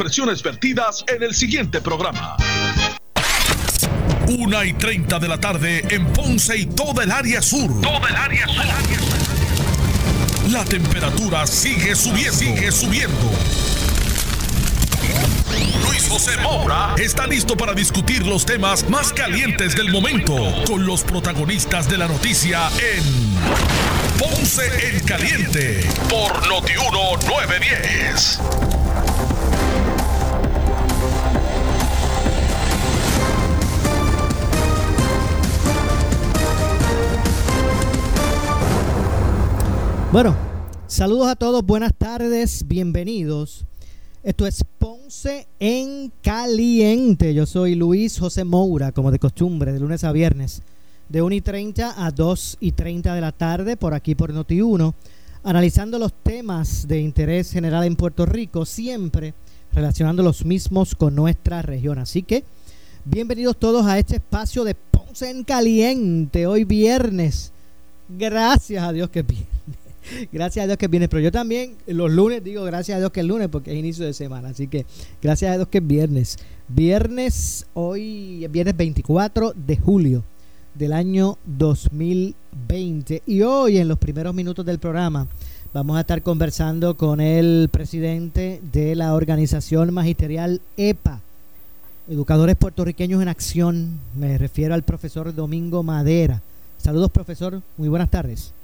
[0.00, 2.36] Presiones vertidas en el siguiente programa.
[4.28, 7.80] Una y 30 de la tarde en Ponce y toda el área sur.
[7.80, 8.64] Toda el área sur.
[10.52, 12.32] La temperatura sigue subiendo.
[12.32, 13.28] Sigue subiendo.
[15.88, 20.36] Luis José Moura está listo para discutir los temas más calientes del momento
[20.68, 23.02] con los protagonistas de la noticia en
[24.16, 28.67] Ponce en Caliente por Notiuno 910.
[40.10, 40.34] Bueno,
[40.86, 43.66] saludos a todos, buenas tardes, bienvenidos.
[44.22, 47.34] Esto es Ponce en Caliente.
[47.34, 50.62] Yo soy Luis José Moura, como de costumbre, de lunes a viernes,
[51.10, 54.94] de 1 y 30 a 2 y 30 de la tarde, por aquí por Noti1,
[55.42, 59.34] analizando los temas de interés general en Puerto Rico, siempre
[59.74, 61.98] relacionando los mismos con nuestra región.
[61.98, 62.44] Así que,
[63.04, 67.52] bienvenidos todos a este espacio de Ponce en Caliente, hoy viernes.
[68.08, 69.87] Gracias a Dios que viernes
[70.32, 71.08] gracias a Dios que viene.
[71.08, 74.04] Pero yo también los lunes digo gracias a Dios que es lunes porque es inicio
[74.04, 74.48] de semana.
[74.48, 74.86] Así que
[75.22, 76.38] gracias a Dios que es viernes.
[76.68, 80.24] Viernes, hoy es viernes 24 de julio
[80.74, 83.22] del año 2020.
[83.26, 85.26] Y hoy en los primeros minutos del programa
[85.72, 91.20] vamos a estar conversando con el presidente de la organización magisterial EPA.
[92.08, 94.00] Educadores puertorriqueños en acción.
[94.16, 96.42] Me refiero al profesor Domingo Madera.
[96.78, 97.60] Saludos, profesor.
[97.76, 98.54] Muy buenas tardes.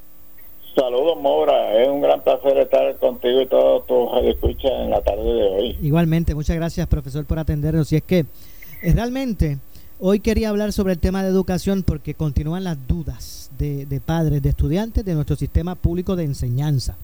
[0.75, 1.80] Saludos, Mora.
[1.80, 5.78] Es un gran placer estar contigo y todos tus escuchas en la tarde de hoy.
[5.80, 7.92] Igualmente, muchas gracias, profesor, por atendernos.
[7.92, 8.27] Y es que
[8.83, 9.58] eh, realmente
[10.00, 14.48] hoy quería hablar sobre el tema de educación porque continúan las dudas de, padres, de
[14.48, 16.97] estudiantes de nuestro sistema público de enseñanza.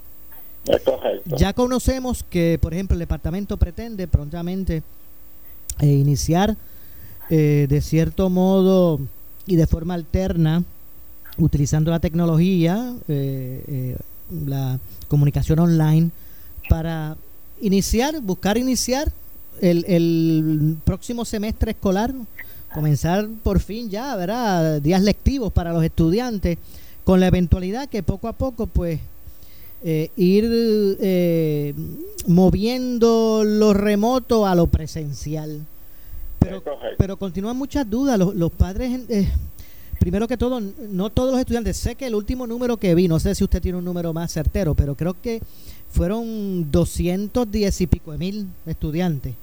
[0.67, 1.37] Es correcto.
[1.37, 4.83] Ya conocemos que, por ejemplo, el departamento pretende prontamente
[5.81, 6.57] eh, iniciar
[7.31, 8.99] eh, de cierto modo
[9.47, 10.65] y de forma alterna
[11.39, 13.97] utilizando la tecnología, eh, eh,
[14.47, 16.11] la comunicación online,
[16.69, 17.17] para
[17.61, 19.13] iniciar, buscar iniciar
[19.61, 22.15] el, el, próximo semestre escolar,
[22.73, 24.81] comenzar por fin ya, ¿verdad?
[24.81, 26.59] Días lectivos para los estudiantes,
[27.05, 29.01] con la eventualidad que poco a poco, pues,
[29.83, 31.75] eh, ir
[32.27, 35.67] moviendo lo remoto a lo presencial.
[36.39, 36.63] Pero,
[36.97, 38.19] pero continúan muchas dudas.
[38.19, 39.01] Los, los padres
[40.01, 43.21] primero que todo, no todos los estudiantes, sé que el último número que vi, no
[43.21, 45.43] sé si usted tiene un número más certero, pero creo que
[45.91, 49.35] fueron 210 y pico de mil estudiantes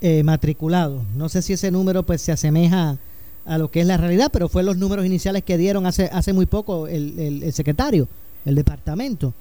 [0.00, 1.02] eh, matriculados.
[1.16, 2.96] No sé si ese número pues se asemeja
[3.44, 6.32] a lo que es la realidad, pero fue los números iniciales que dieron hace, hace
[6.32, 8.06] muy poco el, el secretario,
[8.44, 9.34] el departamento.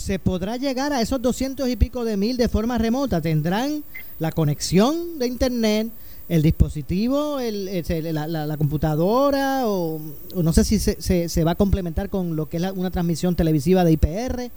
[0.00, 3.20] ¿Se podrá llegar a esos 200 y pico de mil de forma remota?
[3.20, 3.84] ¿Tendrán
[4.18, 5.90] la conexión de internet?
[6.30, 7.82] El dispositivo, el,
[8.14, 10.00] la, computadora, o,
[10.36, 13.82] no sé si se, se, va a complementar con lo que es una transmisión televisiva
[13.82, 14.50] de IPR.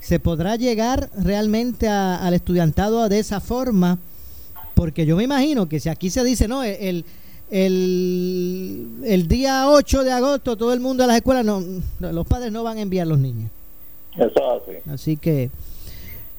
[0.00, 4.00] ¿Se podrá llegar realmente al estudiantado de esa forma?
[4.74, 7.04] Porque yo me imagino que si aquí se dice, no, el,
[7.52, 11.62] el, el día 8 de agosto todo el mundo a las escuelas, no,
[12.00, 13.48] los padres no van a enviar los niños.
[14.16, 14.90] Eso así.
[14.90, 15.50] Así que,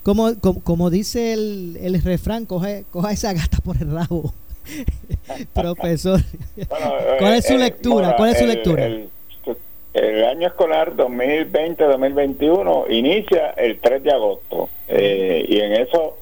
[0.04, 4.34] como, como, dice el, el refrán, coge, coja esa gata por el rabo.
[5.54, 6.20] Profesor,
[7.20, 8.16] ¿cuál es su eh, lectura?
[8.16, 8.86] ¿Cuál es su lectura?
[8.86, 16.18] El, año escolar 2020-2021 inicia el 3 de agosto eh, y en eso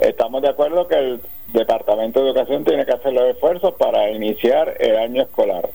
[0.00, 1.20] estamos de acuerdo que el
[1.52, 5.68] Departamento de Educación tiene que hacer los esfuerzos para iniciar el año escolar.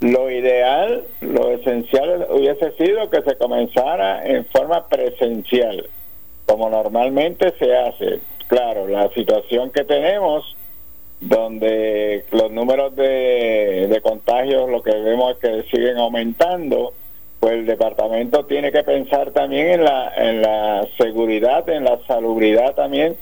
[0.00, 5.88] Lo ideal, lo esencial hubiese sido que se comenzara en forma presencial,
[6.46, 8.20] como normalmente se hace.
[8.46, 10.56] Claro, la situación que tenemos
[11.20, 16.92] donde los números de, de contagios lo que vemos es que siguen aumentando,
[17.40, 22.74] pues el departamento tiene que pensar también en la, en la seguridad, en la salubridad
[22.74, 23.16] también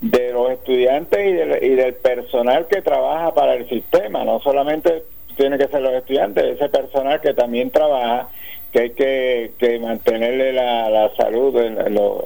[0.00, 5.04] de los estudiantes y del, y del personal que trabaja para el sistema, no solamente
[5.36, 8.28] tiene que ser los estudiantes, ese personal que también trabaja,
[8.70, 11.54] que hay que, que mantenerle la, la salud
[11.90, 12.24] lo,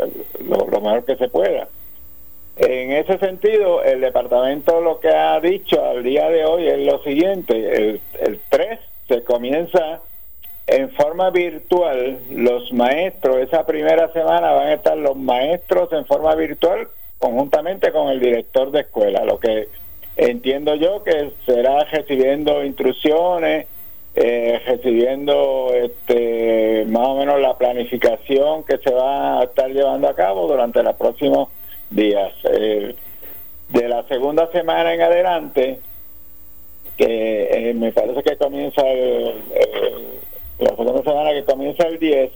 [0.48, 1.68] lo mejor que se pueda.
[2.58, 7.00] En ese sentido, el departamento lo que ha dicho al día de hoy es lo
[7.04, 10.00] siguiente, el, el 3 se comienza
[10.66, 16.34] en forma virtual, los maestros, esa primera semana van a estar los maestros en forma
[16.34, 16.88] virtual
[17.18, 19.68] conjuntamente con el director de escuela, lo que
[20.16, 23.66] entiendo yo que será recibiendo instrucciones,
[24.14, 30.14] eh, recibiendo este, más o menos la planificación que se va a estar llevando a
[30.14, 31.48] cabo durante los próximos
[31.90, 32.32] días.
[32.42, 35.80] de la segunda semana en adelante,
[36.96, 39.34] que me parece que comienza el,
[40.58, 42.32] la segunda semana que comienza el 10,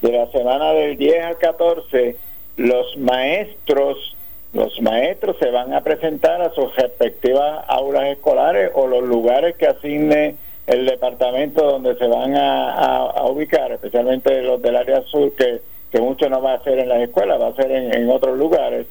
[0.00, 2.16] de la semana del 10 al 14,
[2.56, 4.16] los maestros,
[4.54, 9.66] los maestros se van a presentar a sus respectivas aulas escolares o los lugares que
[9.66, 10.36] asigne
[10.66, 15.60] el departamento donde se van a, ubicar, especialmente los del área sur, que,
[15.96, 18.86] que mucho no va a ser en las escuelas, va a ser en, otros lugares.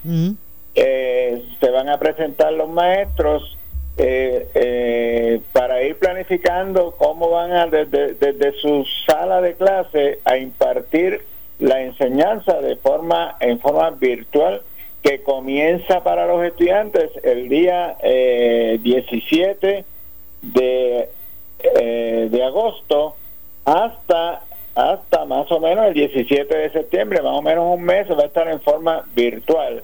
[0.73, 3.55] Eh, se van a presentar los maestros
[3.95, 10.37] eh, eh, para ir planificando cómo van a desde, desde su sala de clase a
[10.37, 11.21] impartir
[11.59, 14.63] la enseñanza de forma en forma virtual
[15.03, 19.85] que comienza para los estudiantes el día eh, 17
[20.41, 21.09] de,
[21.59, 23.15] eh, de agosto
[23.63, 24.41] hasta
[24.75, 28.25] hasta más o menos el 17 de septiembre, más o menos un mes, va a
[28.25, 29.83] estar en forma virtual.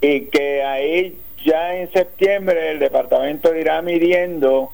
[0.00, 4.70] Y que ahí ya en septiembre el departamento irá midiendo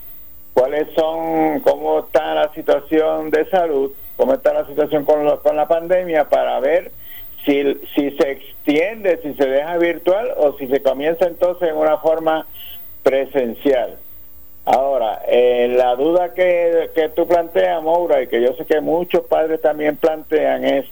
[0.52, 5.66] cuáles son, cómo está la situación de salud, cómo está la situación con, con la
[5.66, 6.92] pandemia para ver
[7.44, 7.62] si,
[7.94, 12.46] si se extiende, si se deja virtual o si se comienza entonces en una forma
[13.02, 13.98] presencial.
[14.72, 19.24] Ahora, eh, la duda que, que tú planteas, Maura, y que yo sé que muchos
[19.24, 20.86] padres también plantean es,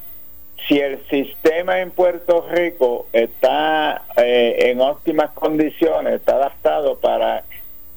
[0.66, 7.44] si el sistema en Puerto Rico está eh, en óptimas condiciones, está adaptado para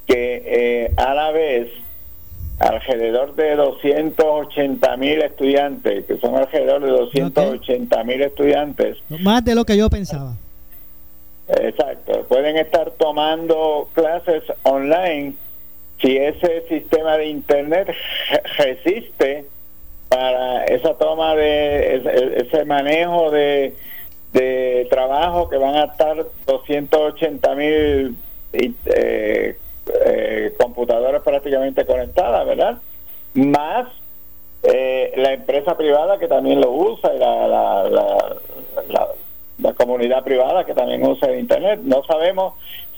[0.06, 1.68] que eh, a la vez
[2.60, 8.98] alrededor de 280 mil estudiantes, que son alrededor de 280 mil estudiantes.
[9.08, 10.34] Más de lo que yo pensaba.
[11.48, 15.34] Exacto, pueden estar tomando clases online
[16.02, 17.94] si ese sistema de internet
[18.58, 19.46] resiste
[20.08, 23.74] para esa toma de ese, manejo de,
[24.32, 28.16] de trabajo que van a estar 280 mil
[28.52, 29.56] eh,
[30.04, 32.78] eh, computadoras prácticamente conectadas, ¿verdad?
[33.34, 33.88] Más
[34.64, 37.88] eh, la empresa privada que también lo usa y la, la,
[38.88, 39.08] la,
[39.58, 41.80] la, comunidad privada que también usa el Internet.
[41.82, 42.54] No sabemos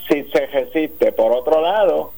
[0.08, 1.12] si se resiste.
[1.12, 2.12] Por otro lado,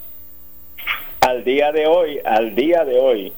[1.27, 3.33] al día de hoy, al día de hoy,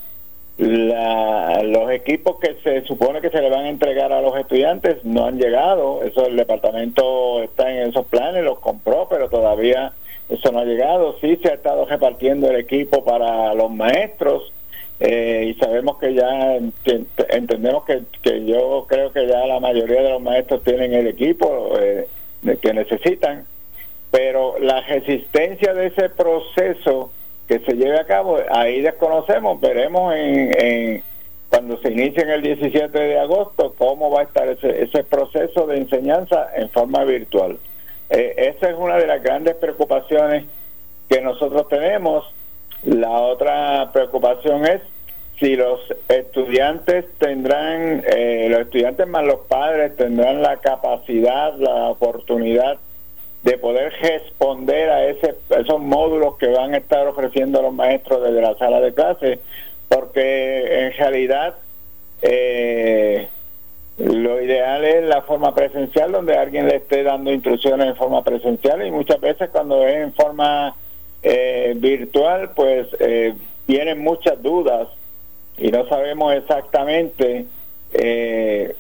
[0.59, 5.03] la, los equipos que se supone que se le van a entregar a los estudiantes
[5.05, 6.03] no han llegado.
[6.03, 9.95] Eso el departamento está en esos planes, los compró, pero todavía
[10.29, 11.17] eso no ha llegado.
[11.23, 14.53] Sí se ha estado repartiendo el equipo para los maestros
[15.01, 16.57] eh, y sabemos que ya
[17.31, 21.73] entendemos que, que, yo creo que ya la mayoría de los maestros tienen el equipo
[21.81, 22.07] eh,
[22.61, 23.47] que necesitan,
[24.11, 27.13] pero la resistencia de ese proceso
[27.49, 31.03] que se lleve a cabo, ahí desconocemos, veremos en,
[31.49, 35.67] cuando se inicie en el 17 de agosto cómo va a estar ese, ese proceso
[35.67, 37.59] de enseñanza en forma virtual.
[38.11, 40.45] Eh, esa es una de las grandes preocupaciones
[41.09, 42.25] que nosotros tenemos.
[42.85, 44.83] La otra preocupación es
[45.41, 52.79] si los estudiantes tendrán, eh, los estudiantes más los padres tendrán la capacidad, la oportunidad
[53.43, 58.43] de poder responder a ese, esos módulos que van a estar ofreciendo los maestros desde
[58.43, 59.39] la sala de clase,
[59.89, 61.55] porque en realidad
[62.23, 63.29] eh,
[63.99, 68.87] lo ideal es la forma presencial, donde alguien le esté dando instrucciones en forma presencial
[68.87, 70.75] y muchas veces cuando es en forma
[71.23, 73.35] eh, virtual, pues eh,
[73.67, 74.89] vienen muchas dudas
[75.57, 77.47] y no sabemos exactamente
[77.93, 78.75] eh,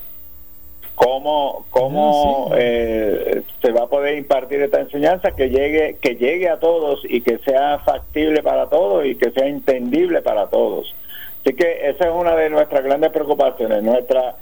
[0.98, 6.48] cómo cómo ah, eh, se va a poder impartir esta enseñanza que llegue que llegue
[6.48, 10.92] a todos y que sea factible para todos y que sea entendible para todos.
[11.40, 13.82] Así que esa es una de nuestras grandes preocupaciones.
[13.82, 14.34] Nuestra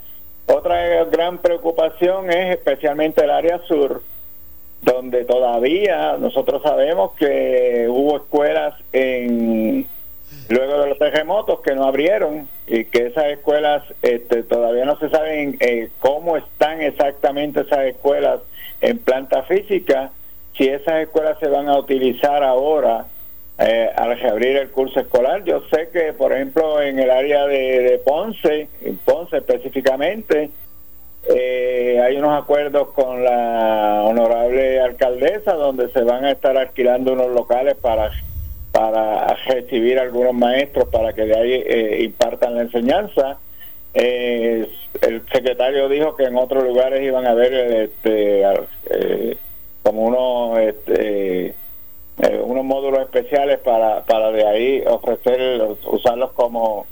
[0.47, 4.01] otra gran preocupación es especialmente el área sur
[4.81, 9.85] donde todavía nosotros sabemos que hubo escuelas en
[10.49, 15.09] luego de los terremotos que no abrieron y que esas escuelas este, todavía no se
[15.09, 18.39] saben eh, cómo están exactamente esas escuelas
[18.81, 20.11] en planta física,
[20.55, 23.05] si esas escuelas se van a utilizar ahora
[23.59, 25.43] eh, al reabrir el curso escolar.
[25.43, 30.51] Yo sé que, por ejemplo, en el área de, Ponce, en Ponce específicamente,
[31.29, 37.31] eh, hay unos acuerdos con la honorable alcaldesa donde se van a estar alquilando unos
[37.31, 38.11] locales para
[38.77, 43.39] para recibir algunos maestros para que de ahí eh, impartan la enseñanza.
[43.95, 44.69] Eh,
[45.01, 48.43] el secretario dijo que en otros lugares iban a haber este,
[48.91, 49.37] eh,
[49.81, 51.55] como unos este,
[52.43, 56.85] unos módulos especiales para, para de ahí ofrecer usarlos como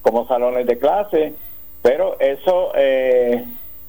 [0.00, 1.32] como salones de clase
[1.82, 2.72] pero eso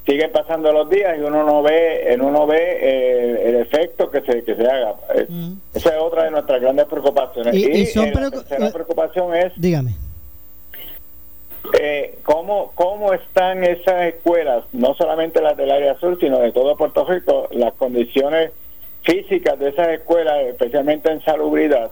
[0.05, 4.43] siguen pasando los días y uno no ve, uno ve eh, el efecto que se,
[4.43, 4.95] que se haga.
[5.29, 5.53] Mm.
[5.73, 7.55] Esa es otra de nuestras grandes preocupaciones.
[7.55, 9.53] Y, la tercera preocupación es...
[9.55, 9.91] Dígame.
[11.79, 16.75] Eh, ¿cómo, ¿Cómo están esas escuelas, no solamente las del área sur, sino de todo
[16.75, 18.51] Puerto Rico, las condiciones
[19.01, 21.91] físicas de esas escuelas, especialmente en salubridad?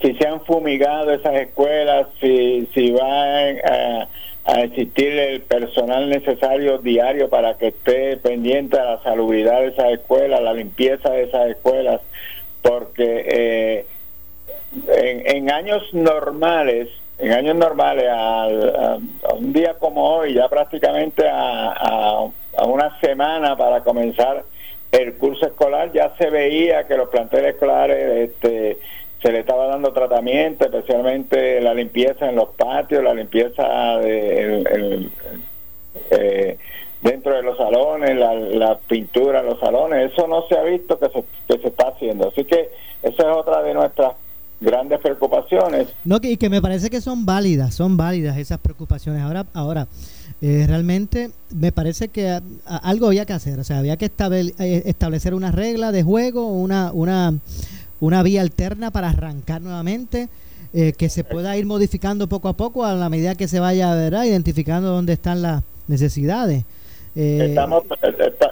[0.00, 4.08] Si se han fumigado esas escuelas, si, si van a,
[4.44, 9.92] a existir el personal necesario diario para que esté pendiente de la salubridad de esas
[9.92, 12.00] escuelas, la limpieza de esas escuelas,
[12.60, 13.86] porque eh,
[15.26, 18.98] en, años normales en años normales, a,
[19.38, 22.26] un día como hoy, ya prácticamente a,
[22.66, 24.44] una semana para comenzar
[24.90, 28.78] el curso escolar, ya se veía que los planteles escolares este,
[29.24, 35.08] se le estaba dando tratamiento, especialmente la limpieza en los patios, la limpieza de,
[36.10, 36.58] eh,
[37.00, 40.12] dentro de los salones, la, pintura en los salones.
[40.12, 42.28] Eso no se ha visto que se, que se está haciendo.
[42.28, 42.68] Así que
[43.02, 44.12] esa es otra de nuestras
[44.60, 45.88] grandes preocupaciones.
[46.04, 49.22] No, y que me parece que son válidas, son válidas esas preocupaciones.
[49.22, 49.88] Ahora, ahora
[50.42, 55.32] eh, realmente me parece que algo había que hacer, o sea, había que eh, establecer
[55.32, 57.32] una regla de juego, una, una,
[58.00, 60.28] una vía alterna para arrancar nuevamente.
[60.76, 63.94] Eh, que se pueda ir modificando poco a poco a la medida que se vaya
[64.26, 66.64] identificando dónde están las necesidades.
[67.14, 67.84] estamos,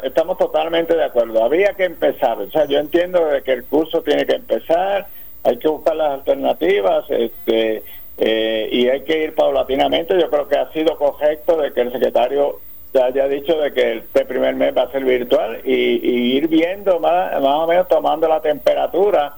[0.05, 1.43] estamos totalmente de acuerdo.
[1.43, 2.39] Había que empezar.
[2.39, 5.09] O sea, yo entiendo de que el curso tiene que empezar,
[5.43, 7.83] hay que buscar las alternativas este,
[8.19, 10.17] eh, y hay que ir paulatinamente.
[10.17, 12.61] Yo creo que ha sido correcto de que el secretario
[12.93, 17.01] se haya dicho de que este primer mes va a ser virtual y, ir viendo
[17.01, 19.37] más, más, o menos tomando la temperatura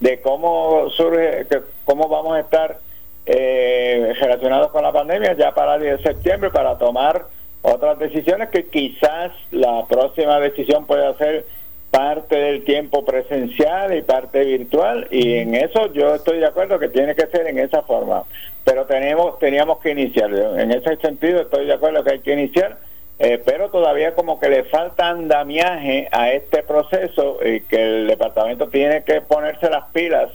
[0.00, 2.78] de cómo surge, que, cómo vamos a estar
[3.24, 7.26] eh, relacionados con la pandemia ya para el 10 de septiembre para tomar
[7.62, 11.46] otras decisiones que quizás la próxima decisión pueda ser
[11.90, 16.88] parte del tiempo presencial y parte virtual y en eso yo estoy de acuerdo que
[16.88, 18.24] tiene que ser en esa forma.
[18.64, 20.32] Pero tenemos teníamos que iniciar.
[20.58, 22.78] En ese sentido estoy de acuerdo que hay que iniciar
[23.18, 28.68] eh, pero todavía como que le falta andamiaje a este proceso y que el departamento
[28.68, 30.30] tiene que ponerse las pilas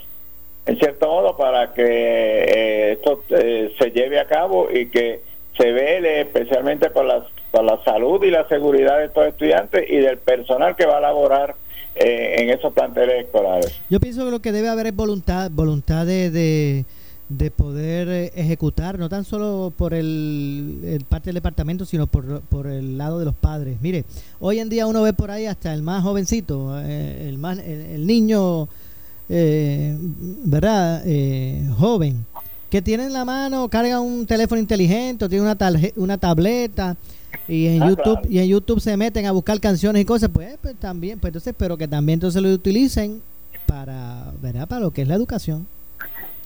[0.66, 5.22] en cierto modo para que eh, esto eh, se lleve a cabo y que
[5.58, 9.98] se vele especialmente por las para la salud y la seguridad de estos estudiantes y
[9.98, 11.56] del personal que va a laborar
[11.96, 13.82] eh, en esos planteles escolares.
[13.90, 16.86] Yo pienso que lo que debe haber es voluntad, voluntad de, de,
[17.56, 22.98] poder eh, ejecutar, no tan solo por el, parte del departamento, sino por, por, el
[22.98, 23.78] lado de los padres.
[23.82, 24.06] Mire,
[24.40, 28.06] hoy en día uno ve por ahí hasta el más jovencito, eh, el, más, el,
[28.06, 28.68] niño,
[29.28, 31.04] ¿verdad?
[31.78, 32.26] joven,
[32.70, 35.58] que tiene en la mano, carga un teléfono inteligente, tiene una,
[35.96, 36.98] una tableta
[37.48, 40.58] y en ah, YouTube y en YouTube se meten a buscar canciones y cosas, pues,
[40.62, 43.22] pues, también, pues entonces, pero que también entonces lo utilicen
[43.66, 44.68] para, ¿verdad?
[44.68, 45.68] Para lo que es la educación.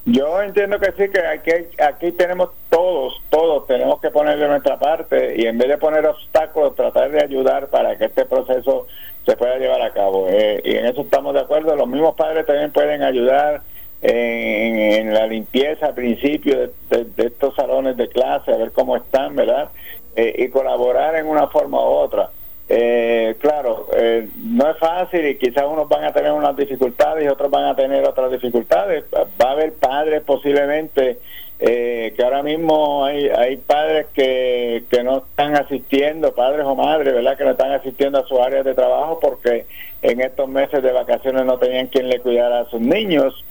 [0.05, 4.77] Yo entiendo que sí, que aquí, aquí tenemos todos, todos tenemos que poner de nuestra
[4.77, 8.85] parte y en vez de poner obstáculos, tratar de ayudar para que este proceso
[9.25, 10.27] se pueda llevar a cabo.
[10.29, 11.75] Eh, y en eso estamos de acuerdo.
[11.75, 13.63] Los mismos padres también pueden ayudar
[14.01, 19.69] en, la limpieza al principio de, estos salones de clase, a ver cómo están, ¿verdad?
[20.15, 22.29] Eh, y colaborar en una forma u otra.
[22.67, 27.27] Eh, claro, eh, no es fácil y quizás unos van a tener unas dificultades y
[27.27, 29.05] otros van a tener otras dificultades.
[29.13, 31.19] Va a haber padres posiblemente
[31.57, 37.37] que ahora mismo hay, hay padres que, que no están asistiendo, padres o madres, ¿verdad?
[37.37, 39.65] Que no están asistiendo a sus áreas de trabajo porque
[40.01, 43.43] en estos meses de vacaciones no tenían quien le cuidara a sus niños.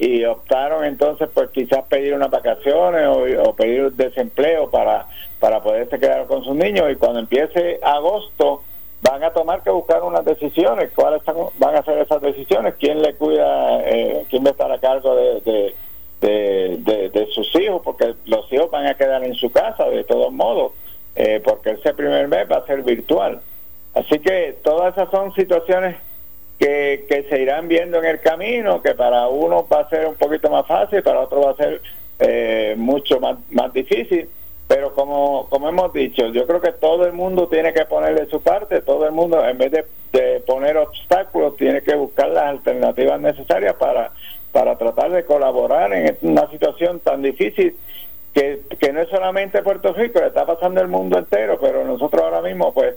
[0.00, 5.06] Y optaron entonces por quizás pedir unas vacaciones o, o pedir desempleo para
[5.42, 6.88] para poderse quedar con sus niños.
[6.92, 8.62] Y cuando empiece agosto
[9.02, 11.20] van a tomar que buscar unas decisiones, cuáles
[11.58, 15.16] van a ser esas decisiones, quién le cuida, eh, quién va a estar a cargo
[15.16, 15.74] de,
[16.20, 20.72] de, sus hijos, porque los hijos van a quedar en su casa de todos modos,
[21.16, 23.40] eh, porque ese primer mes va a ser virtual.
[23.94, 25.96] Así que todas esas son situaciones
[26.62, 30.48] que, se irán viendo en el camino, que para uno va a ser un poquito
[30.48, 31.82] más fácil, para otro va a ser
[32.20, 34.28] eh, mucho más, más difícil.
[34.68, 38.30] Pero como, como hemos dicho, yo creo que todo el mundo tiene que poner de
[38.30, 43.20] su parte, todo el mundo, en vez de, poner obstáculos, tiene que buscar las alternativas
[43.20, 44.12] necesarias para,
[44.52, 47.76] para tratar de colaborar en una situación tan difícil
[48.34, 52.42] que, que no es solamente Puerto Rico, está pasando el mundo entero, pero nosotros ahora
[52.42, 52.94] mismo pues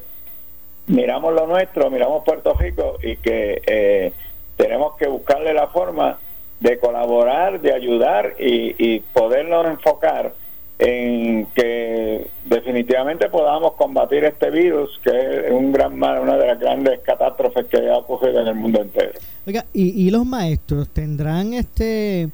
[0.88, 4.14] miramos lo nuestro, miramos Puerto Rico y que eh,
[4.56, 6.20] tenemos que buscarle la forma
[6.60, 10.34] de colaborar, de ayudar y, y podernos enfocar
[10.78, 16.60] en que definitivamente podamos combatir este virus, que es un gran mal, una de las
[16.60, 19.12] grandes catástrofes que ha ocurrido en el mundo entero.
[19.48, 22.30] Oiga, ¿y, y los maestros tendrán este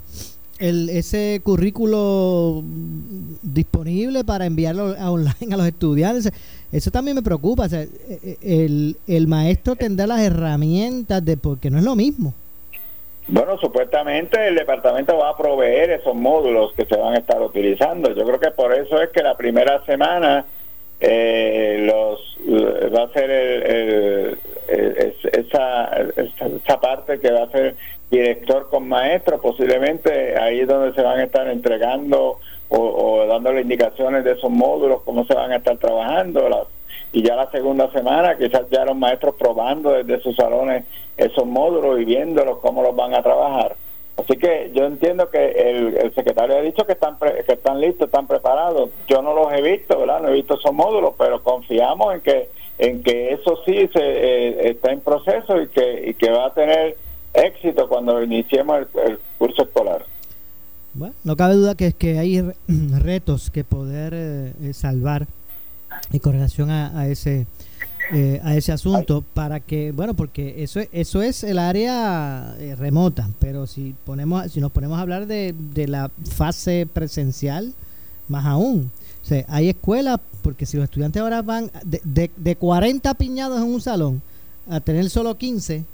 [0.61, 2.63] el, ese currículo
[3.41, 6.31] disponible para enviarlo a online a los estudiantes?
[6.71, 7.65] Eso también me preocupa.
[7.65, 12.33] E, e, el, el maestro tendrá las herramientas de porque no es lo mismo.
[13.27, 18.13] Bueno, supuestamente el departamento va a proveer esos módulos que se van a estar utilizando.
[18.13, 20.45] Yo creo que por eso es que la primera semana
[20.99, 22.19] eh, los
[22.93, 24.37] va a ser el,
[24.67, 27.75] esa, esa, parte que va a ser
[28.11, 32.39] director con maestro, posiblemente ahí es donde se van a estar entregando
[32.69, 36.67] o, o dándole indicaciones de esos módulos, cómo se van a estar trabajando, las
[37.13, 40.85] y ya la segunda semana quizás ya los maestros probando desde sus salones
[41.17, 43.75] esos módulos y viéndolos cómo los van a trabajar.
[44.17, 48.27] Así que yo entiendo que el, secretario ha dicho que están que están listos, están
[48.27, 48.89] preparados.
[49.07, 50.21] Yo no los he visto, ¿verdad?
[50.21, 54.69] No he visto esos módulos, pero confiamos en que en que eso sí se eh,
[54.69, 56.97] está en proceso y que y que va a tener
[57.33, 60.05] éxito cuando iniciemos el, curso escolar.
[60.93, 65.27] Bueno, no cabe duda que que hay retos que poder eh, salvar
[66.11, 67.47] y con relación a, ese
[68.13, 73.29] eh, a ese asunto para que bueno porque eso eso es el área eh, remota
[73.39, 77.73] pero si ponemos si nos ponemos a hablar de, de la fase presencial
[78.27, 78.91] más aún
[79.47, 83.79] hay escuelas porque si los estudiantes ahora van de, de, de 40 piñados en un
[83.79, 84.21] salón
[84.69, 85.85] a tener solo 15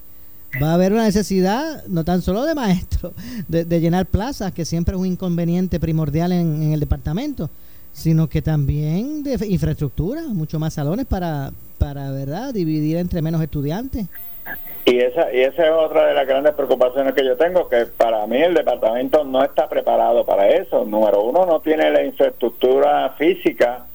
[0.62, 3.14] va a haber una necesidad no tan solo de maestros
[3.48, 7.50] de, llenar plazas que siempre es un inconveniente primordial en, en el departamento
[7.98, 11.50] sino que también de infraestructura, mucho más salones para,
[11.80, 14.06] para ¿verdad?, dividir entre menos estudiantes.
[14.86, 18.28] Y esa, y esa es otra de las grandes preocupaciones que yo tengo, que para
[18.28, 20.86] mí el departamento no está preparado para eso.
[20.86, 23.87] Número uno, no tiene la infraestructura física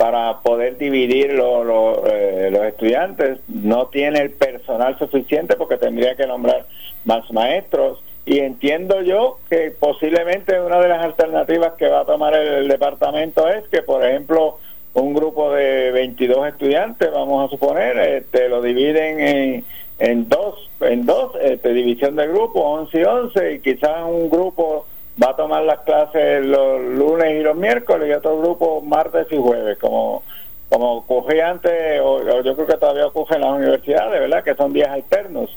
[0.00, 6.64] para poder dividir eh, los estudiantes, no tiene el personal suficiente porque tendría que nombrar
[7.04, 8.02] más maestros.
[8.24, 13.46] Y entiendo yo que posiblemente una de las alternativas que va a tomar el, departamento
[13.46, 14.56] es que, por ejemplo,
[14.94, 19.64] un grupo de 22 estudiantes, vamos a suponer, este, lo dividen en,
[19.98, 24.86] en dos, en dos este, división de grupos, 11 y 11, y quizás un grupo
[25.22, 29.36] va a tomar las clases los lunes y los miércoles y otro grupo martes y
[29.36, 30.22] jueves, como
[30.70, 34.44] como ocurría antes, o, yo creo que todavía ocurre en las universidades, ¿verdad?
[34.44, 35.50] Que son días alternos.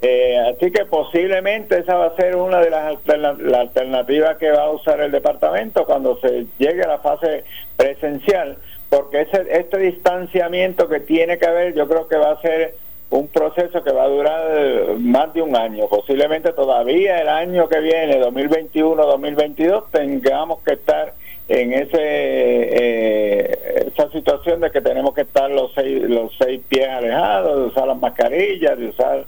[0.00, 2.98] Eh, así que posiblemente esa va a ser una de las
[3.54, 7.44] alternativas que va a usar el departamento cuando se llegue a la fase
[7.76, 8.56] presencial,
[8.88, 12.74] porque ese, este distanciamiento que tiene que haber yo creo que va a ser
[13.10, 17.80] un proceso que va a durar más de un año, posiblemente todavía el año que
[17.80, 21.14] viene, 2021-2022, tengamos que estar
[21.46, 26.88] en ese eh, esa situación de que tenemos que estar los seis, los seis pies
[26.88, 29.26] alejados, de usar las mascarillas, de usar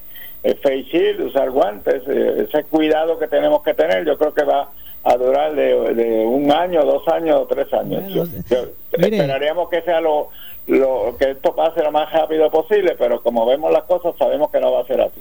[0.63, 4.71] face shield, usar guantes, eh, ese cuidado que tenemos que tener, yo creo que va
[5.05, 5.75] a durar de,
[6.25, 8.29] un año, dos años o tres años.
[8.93, 10.31] esperaríamos que sea lo,
[10.67, 14.61] lo que esto pase lo más rápido posible, pero como vemos las cosas, sabemos que
[14.61, 15.21] no va a ser así.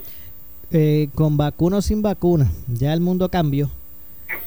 [0.72, 3.70] Eh, con vacuna o sin vacuna, ya el mundo cambió.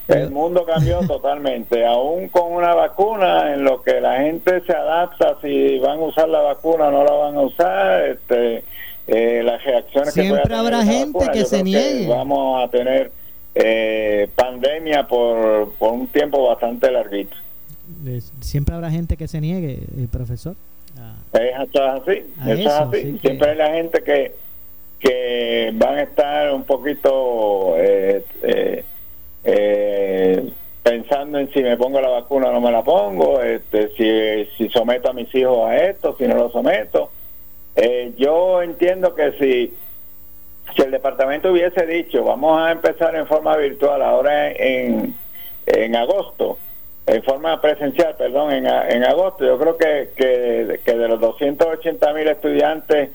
[0.09, 5.37] El mundo cambió totalmente, aún con una vacuna, en lo que la gente se adapta
[5.41, 8.63] si van a usar la vacuna o no la van a usar, este
[9.07, 12.07] eh, las reacciones Siempre que habrá gente que se niegue.
[12.07, 13.11] vamos a tener
[13.55, 17.35] eh, pandemia por, por un tiempo bastante larguito.
[18.41, 20.07] Siempre habrá gente que se niegue, el
[21.33, 21.51] eh.
[21.53, 23.19] Es así, es así.
[23.19, 24.35] Siempre hay la gente que,
[24.99, 28.83] que van a estar un poquito eh, eh,
[30.83, 34.69] pensando en si me pongo la vacuna o no me la pongo, este, si, si
[34.69, 37.11] someto a mis hijos a esto, si no lo someto.
[37.75, 39.73] Eh, yo entiendo que si,
[40.75, 45.15] si el departamento hubiese dicho, vamos a empezar en forma virtual ahora en,
[45.65, 46.57] en agosto,
[47.15, 52.27] en forma presencial, perdón, en, en agosto, yo creo que, que, de los 280 mil
[52.27, 53.09] estudiantes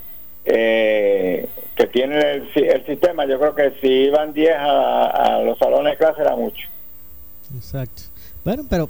[0.44, 5.58] eh, que tienen el, el, sistema, yo creo que si iban 10 a, a los
[5.58, 6.68] salones de clase era mucho.
[7.56, 8.02] Exacto.
[8.44, 8.88] Bueno, pero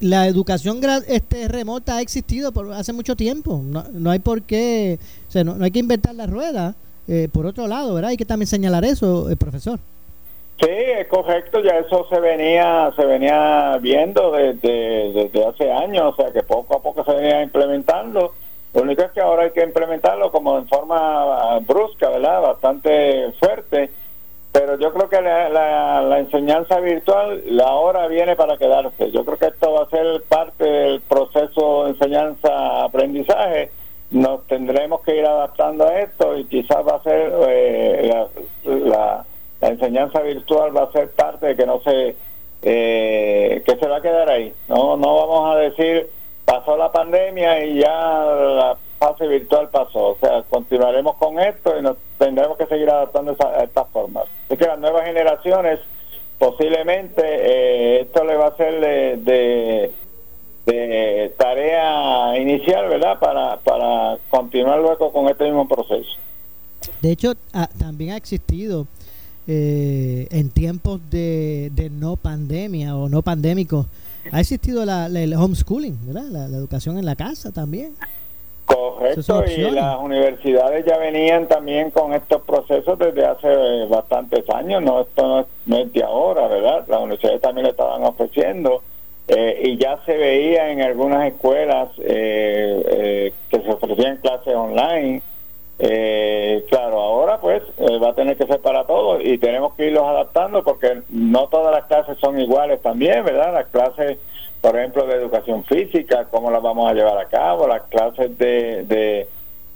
[0.00, 3.62] la educación este, remota ha existido por hace mucho tiempo.
[3.64, 4.98] No, no hay por qué,
[5.28, 6.74] o sea, no, hay que inventar la rueda.
[7.08, 8.10] Eh, por otro lado, ¿verdad?
[8.10, 9.80] Hay que también señalar eso, eh, profesor.
[10.62, 16.16] Sí, es correcto, ya eso se venía se venía viendo desde, desde hace años, o
[16.16, 18.32] sea que poco a poco se venía implementando.
[18.72, 22.40] Lo único es que ahora hay que implementarlo como en forma brusca, ¿verdad?
[22.42, 23.90] Bastante fuerte
[24.52, 29.10] pero yo creo que la, la, enseñanza virtual, la hora viene para quedarse.
[29.10, 33.70] Yo creo que esto va a ser parte del proceso de enseñanza-aprendizaje.
[34.10, 39.24] Nos tendremos que ir adaptando a esto y quizás va a ser eh, la, la,
[39.68, 42.16] enseñanza virtual va a ser parte de que no se
[42.62, 44.52] eh, que se va a quedar ahí.
[44.68, 46.08] No, no vamos a decir
[46.44, 50.10] pasó la pandemia y ya la fase virtual pasó.
[50.10, 54.24] O sea, continuaremos con esto y nos tendremos que seguir adaptando a estas formas.
[54.48, 55.80] Es que las nuevas generaciones
[56.38, 59.92] posiblemente eh, esto le va a ser de,
[60.66, 63.18] de, tarea inicial, ¿verdad?
[63.18, 66.18] Para, para continuar luego con este mismo proceso.
[67.00, 67.34] De hecho,
[67.78, 68.86] también ha existido
[69.48, 73.86] eh, en tiempos de, de, no pandemia o no pandémicos,
[74.30, 76.28] ha existido la, el homeschooling, ¿verdad?
[76.30, 77.94] La, educación en la casa también.
[78.64, 85.00] Correcto, y las universidades ya venían también con estos procesos desde hace bastantes años, no
[85.00, 86.84] esto no es, de ahora, ¿verdad?
[86.86, 88.82] Las universidades también lo estaban ofreciendo
[89.26, 95.22] eh, y ya se veía en algunas escuelas eh, que se ofrecían clases online
[95.78, 99.86] eh, claro, ahora pues eh, va a tener que ser para todos y tenemos que
[99.86, 103.52] irlos adaptando porque no todas las clases son iguales también, ¿verdad?
[103.52, 104.18] Las clases,
[104.60, 108.84] por ejemplo, de educación física, cómo las vamos a llevar a cabo, las clases de,
[108.84, 109.26] de,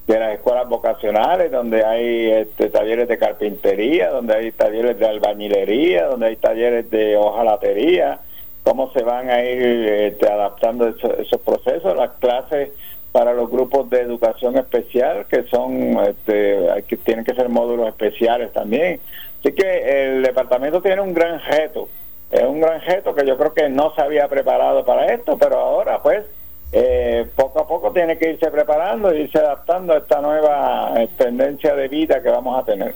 [0.06, 6.26] las escuelas vocacionales, donde hay este, talleres de carpintería, donde hay talleres de albañilería, donde
[6.26, 8.20] hay talleres de hojalatería,
[8.62, 12.70] cómo se van a ir este, adaptando esos procesos, las clases
[13.12, 18.52] para los grupos de educación especial, que son, este, que tienen que ser módulos especiales
[18.52, 19.00] también.
[19.40, 21.88] Así que el departamento tiene un gran reto,
[22.30, 25.58] es un gran reto que yo creo que no se había preparado para esto, pero
[25.58, 26.24] ahora pues
[26.72, 31.08] eh, poco a poco tiene que irse preparando y irse adaptando a esta nueva eh,
[31.16, 32.94] tendencia de vida que vamos a tener.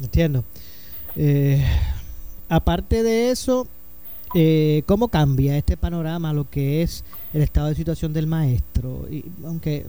[0.00, 0.42] Entiendo.
[1.16, 1.64] Eh,
[2.48, 3.68] aparte de eso,
[4.34, 9.06] eh, ¿cómo cambia este panorama lo que es el estado de situación del maestro?
[9.10, 9.84] Y, aunque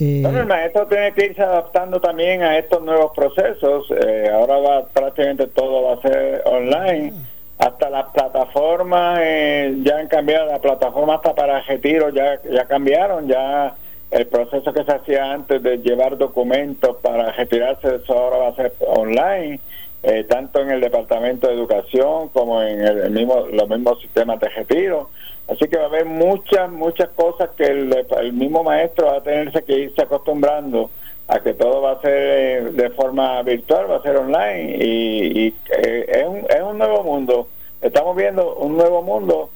[0.00, 3.86] eh, bueno, el maestro tiene que irse adaptando también a estos nuevos procesos.
[3.90, 7.12] Eh, ahora va prácticamente todo va a ser online.
[7.14, 7.66] Ah.
[7.66, 10.46] Hasta las plataformas eh, ya han cambiado.
[10.46, 13.28] La plataforma hasta para retiro ya, ya cambiaron.
[13.28, 13.74] Ya
[14.10, 18.56] el proceso que se hacía antes de llevar documentos para retirarse, eso ahora va a
[18.56, 19.60] ser online.
[20.02, 24.48] Eh, tanto en el Departamento de Educación como en el, mismo, los mismos sistemas de
[24.48, 25.10] retiro.
[25.46, 29.62] Así que va a haber muchas, muchas cosas que el, mismo maestro va a tenerse
[29.62, 30.90] que irse acostumbrando
[31.28, 35.54] a que todo va a ser eh, de forma virtual, va a ser online y,
[35.76, 37.48] eh, es, un, es un nuevo mundo.
[37.82, 39.50] Estamos viendo un nuevo mundo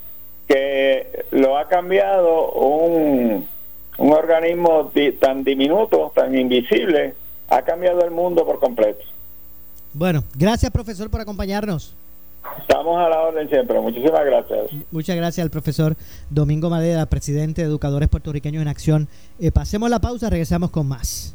[0.46, 3.48] que lo ha cambiado un,
[3.96, 7.14] un organismo tan diminuto, tan invisible,
[7.48, 9.13] ha cambiado el mundo por completo.
[9.94, 11.94] Bueno, gracias profesor por acompañarnos.
[12.60, 13.80] Estamos a la orden siempre.
[13.80, 14.70] Muchísimas gracias.
[14.90, 15.96] Muchas gracias al profesor
[16.30, 19.08] Domingo Madera, presidente de Educadores Puertorriqueños en Acción.
[19.38, 21.34] Eh, pasemos la pausa, regresamos con más.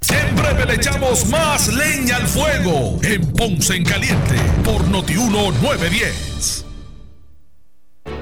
[0.00, 6.63] Siempre le echamos más leña al fuego en Ponce en Caliente por Notiuno 910.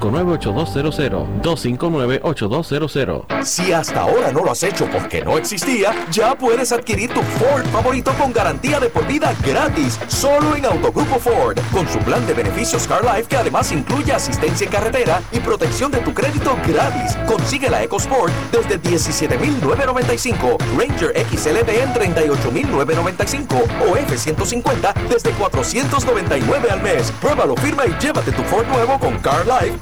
[0.00, 1.42] 259-8200.
[1.42, 3.44] 259-8200.
[3.44, 7.64] Si hasta ahora no lo has hecho porque no existía, ya puedes adquirir tu Ford
[7.66, 12.34] favorito con garantía de por vida gratis, solo en Autogrupo Ford, con su plan de
[12.34, 17.16] beneficios Car Life que además incluye asistencia en carretera y protección de tu crédito gratis.
[17.26, 27.10] Consigue la EcoSport desde 17.995, Ranger XLD en 38.995 o F-150 desde 499 al mes.
[27.20, 29.78] Pruébalo, firma y llévate tu Ford nuevo con Car Life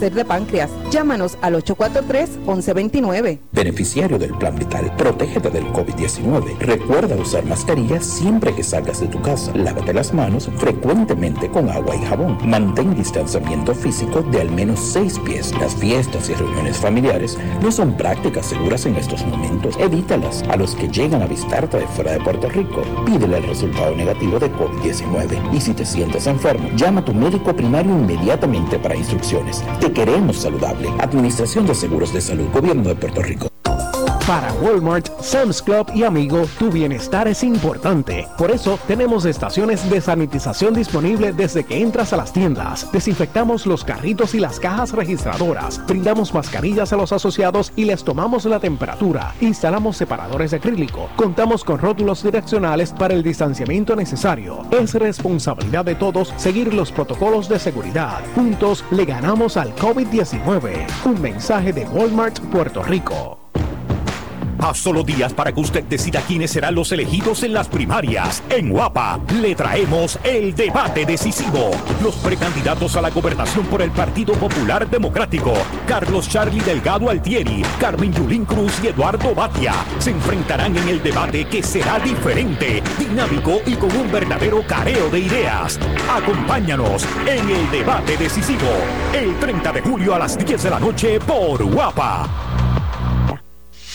[0.00, 0.70] de páncreas.
[0.90, 3.38] Llámanos al 843-1129.
[3.52, 6.58] Beneficiario del Plan Vital, protégete del COVID-19.
[6.58, 9.52] Recuerda usar mascarilla siempre que salgas de tu casa.
[9.54, 12.38] Lávate las manos frecuentemente con agua y jabón.
[12.44, 15.54] Mantén distanciamiento físico de al menos 6 pies.
[15.60, 19.76] Las fiestas y reuniones familiares no son prácticas seguras en estos momentos.
[19.78, 20.42] Evítalas.
[20.50, 24.38] A los que llegan a visitarte de fuera de Puerto Rico, pídele el resultado negativo
[24.38, 25.54] de COVID-19.
[25.54, 29.62] Y si te sientes enfermo, llama a tu médico primario inmediatamente para instrucciones.
[29.92, 30.88] Queremos saludable.
[30.98, 33.48] Administración de Seguros de Salud, Gobierno de Puerto Rico.
[34.26, 38.26] Para Walmart, Sam's Club y Amigo, tu bienestar es importante.
[38.38, 42.90] Por eso tenemos estaciones de sanitización disponibles desde que entras a las tiendas.
[42.90, 45.78] Desinfectamos los carritos y las cajas registradoras.
[45.86, 49.34] Brindamos mascarillas a los asociados y les tomamos la temperatura.
[49.42, 51.10] Instalamos separadores de acrílico.
[51.16, 54.62] Contamos con rótulos direccionales para el distanciamiento necesario.
[54.70, 58.22] Es responsabilidad de todos seguir los protocolos de seguridad.
[58.34, 60.86] Juntos le ganamos al COVID-19.
[61.04, 63.43] Un mensaje de Walmart Puerto Rico.
[64.64, 68.42] A solo días para que usted decida quiénes serán los elegidos en las primarias.
[68.48, 71.70] En Guapa le traemos el debate decisivo.
[72.02, 75.52] Los precandidatos a la gobernación por el Partido Popular Democrático,
[75.86, 81.44] Carlos Charlie Delgado Altieri, Carmen Yulín Cruz y Eduardo Batia, se enfrentarán en el debate
[81.44, 85.78] que será diferente, dinámico y con un verdadero careo de ideas.
[86.10, 88.70] Acompáñanos en el debate decisivo,
[89.12, 92.53] el 30 de julio a las 10 de la noche por Guapa.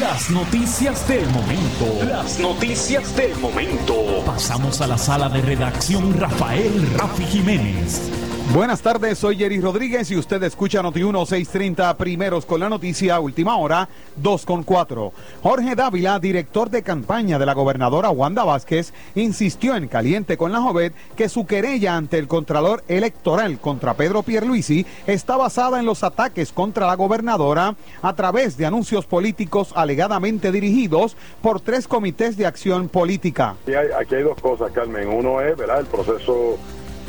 [0.00, 2.04] las noticias del momento.
[2.08, 4.22] Las noticias del momento.
[4.24, 8.10] Pasamos a la sala de redacción Rafael Rafi Jiménez.
[8.54, 13.56] Buenas tardes, soy Jerry Rodríguez y usted escucha Noti 1630 primeros con la noticia última
[13.56, 15.12] hora 2 con 4.
[15.42, 20.60] Jorge Dávila, director de campaña de la gobernadora Wanda Vázquez, insistió en caliente con la
[20.60, 26.04] Jovet que su querella ante el Contralor Electoral contra Pedro Pierluisi está basada en los
[26.04, 32.46] ataques contra la gobernadora a través de anuncios políticos alegadamente dirigidos por tres comités de
[32.46, 33.56] acción política.
[33.64, 35.08] Aquí hay, aquí hay dos cosas, Carmen.
[35.08, 36.56] Uno es, ¿verdad?, el proceso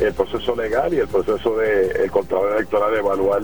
[0.00, 3.42] el proceso legal y el proceso del el Contralor Electoral de evaluar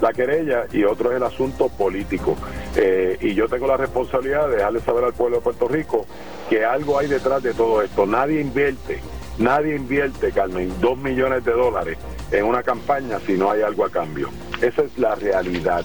[0.00, 2.36] la querella y otro es el asunto político.
[2.76, 6.06] Eh, y yo tengo la responsabilidad de dejarle saber al pueblo de Puerto Rico
[6.50, 8.06] que algo hay detrás de todo esto.
[8.06, 9.00] Nadie invierte,
[9.38, 11.98] nadie invierte, Carmen, dos millones de dólares
[12.30, 14.28] en una campaña si no hay algo a cambio.
[14.60, 15.84] Esa es la realidad.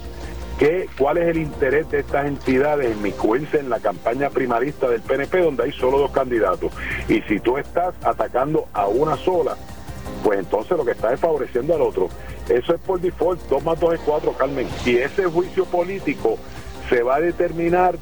[0.59, 5.01] ¿Qué, ¿Cuál es el interés de estas entidades en incluirse en la campaña primarista del
[5.01, 6.71] PNP donde hay solo dos candidatos?
[7.07, 9.57] Y si tú estás atacando a una sola,
[10.23, 12.09] pues entonces lo que estás es favoreciendo al otro.
[12.49, 14.67] Eso es por default, 2 más 2 es 4, Carmen.
[14.85, 16.37] Y ese juicio político
[16.89, 17.95] se va a determinar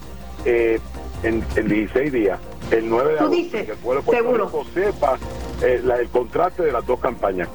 [0.45, 0.79] eh,
[1.23, 2.39] en, en 16 días,
[2.71, 4.45] el 9 de Tú agosto, dices, que el pueblo seguro.
[4.45, 5.17] Rico sepa
[5.61, 7.47] eh, la- el contraste de las dos campañas.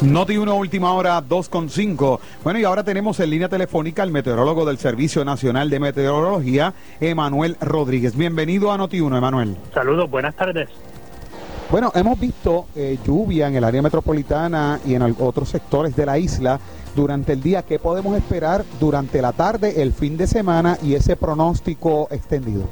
[0.00, 2.18] Noti 1 última hora 2.5.
[2.42, 7.56] Bueno, y ahora tenemos en línea telefónica al meteorólogo del Servicio Nacional de Meteorología, Emanuel
[7.60, 8.16] Rodríguez.
[8.16, 9.56] Bienvenido a Noti 1, Emanuel.
[9.72, 10.68] Saludos, buenas tardes.
[11.72, 16.18] Bueno, hemos visto eh, lluvia en el área metropolitana y en otros sectores de la
[16.18, 16.60] isla
[16.94, 17.62] durante el día.
[17.62, 22.64] ¿Qué podemos esperar durante la tarde, el fin de semana y ese pronóstico extendido?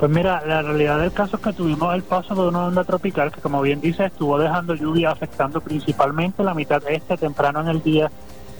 [0.00, 3.30] Pues mira, la realidad del caso es que tuvimos el paso de una onda tropical
[3.30, 7.82] que, como bien dice, estuvo dejando lluvia afectando principalmente la mitad este temprano en el
[7.82, 8.10] día.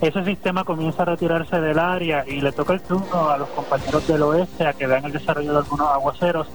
[0.03, 4.07] Ese sistema comienza a retirarse del área y le toca el turno a los compañeros
[4.07, 6.47] del oeste a que vean el desarrollo de algunos aguaceros.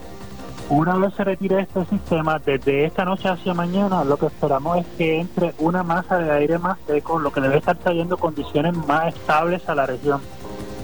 [0.69, 4.85] Una vez se retire este sistema, desde esta noche hacia mañana, lo que esperamos es
[4.97, 9.15] que entre una masa de aire más seco, lo que debe estar trayendo condiciones más
[9.15, 10.19] estables a la región.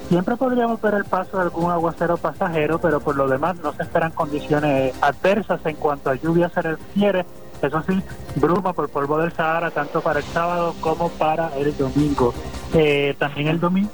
[0.07, 3.83] Siempre podríamos ver el paso de algún aguacero pasajero, pero por lo demás no se
[3.83, 7.25] esperan condiciones adversas en cuanto a lluvia se refiere.
[7.61, 8.01] Eso sí,
[8.35, 12.33] bruma por polvo del Sahara tanto para el sábado como para el domingo.
[12.73, 13.91] Eh, también el domingo.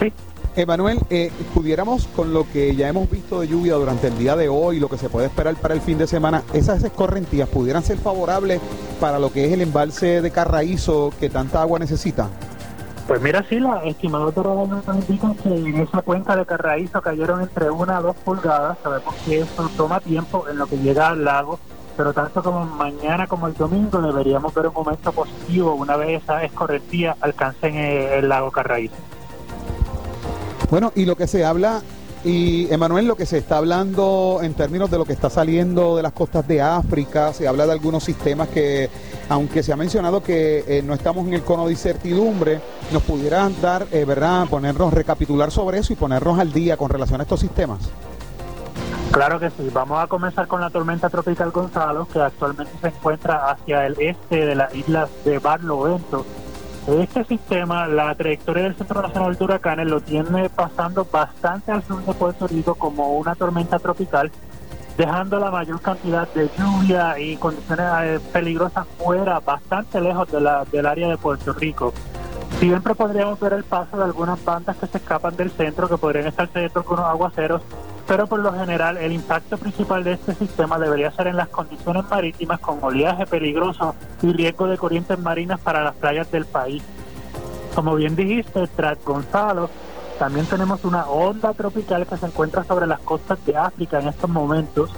[0.00, 0.12] Sí.
[0.56, 4.48] Emanuel, eh, pudiéramos con lo que ya hemos visto de lluvia durante el día de
[4.48, 7.98] hoy, lo que se puede esperar para el fin de semana, esas escorrentías pudieran ser
[7.98, 8.62] favorables
[8.98, 12.30] para lo que es el embalse de Carraízo que tanta agua necesita.
[13.06, 17.42] Pues mira, sí, los estimados de nos indican que en esa cuenca de Carraízo cayeron
[17.42, 18.78] entre una a dos pulgadas.
[18.82, 21.60] Sabemos que eso toma tiempo en lo que llega al lago,
[21.98, 26.44] pero tanto como mañana como el domingo deberíamos ver un momento positivo una vez esas
[26.44, 28.96] escorrentías alcancen el lago Carraízo.
[30.70, 31.82] Bueno, y lo que se habla,
[32.24, 36.02] y Emanuel, lo que se está hablando en términos de lo que está saliendo de
[36.02, 38.90] las costas de África, se habla de algunos sistemas que,
[39.28, 42.60] aunque se ha mencionado que eh, no estamos en el cono de incertidumbre,
[42.92, 47.20] nos pudieran dar, eh, ¿verdad?, ponernos, recapitular sobre eso y ponernos al día con relación
[47.20, 47.78] a estos sistemas.
[49.12, 53.50] Claro que sí, vamos a comenzar con la tormenta tropical Gonzalo, que actualmente se encuentra
[53.50, 56.26] hacia el este de las islas de Barlovento.
[56.86, 62.00] Este sistema, la trayectoria del Centro Nacional de Huracanes lo tiene pasando bastante al sur
[62.04, 64.30] de Puerto Rico como una tormenta tropical,
[64.96, 70.64] dejando la mayor cantidad de lluvia y condiciones eh, peligrosas fuera, bastante lejos de la,
[70.64, 71.92] del área de Puerto Rico.
[72.60, 76.28] Siempre podríamos ver el paso de algunas bandas que se escapan del centro, que podrían
[76.28, 77.62] estar cediendo con unos aguaceros,
[78.06, 82.04] pero por lo general el impacto principal de este sistema debería ser en las condiciones
[82.08, 86.82] marítimas con oleaje peligroso y riesgo de corrientes marinas para las playas del país.
[87.74, 89.68] Como bien dijiste, tras Gonzalo,
[90.18, 94.30] también tenemos una onda tropical que se encuentra sobre las costas de África en estos
[94.30, 94.90] momentos.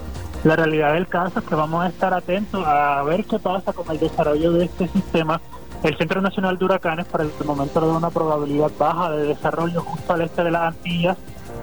[0.44, 3.90] La realidad del caso es que vamos a estar atentos a ver qué pasa con
[3.90, 5.40] el desarrollo de este sistema.
[5.82, 9.80] El Centro Nacional de Huracanes por el momento le da una probabilidad baja de desarrollo
[9.80, 11.16] justo al este de las Antillas.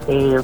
[0.08, 0.42] Eh,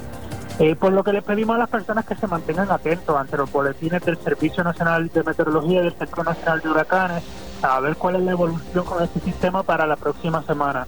[0.60, 3.52] eh, por lo que le pedimos a las personas que se mantengan atentos ante los
[3.52, 7.24] boletines del Servicio Nacional de Meteorología y del Centro Nacional de Huracanes
[7.62, 10.88] a ver cuál es la evolución con este sistema para la próxima semana.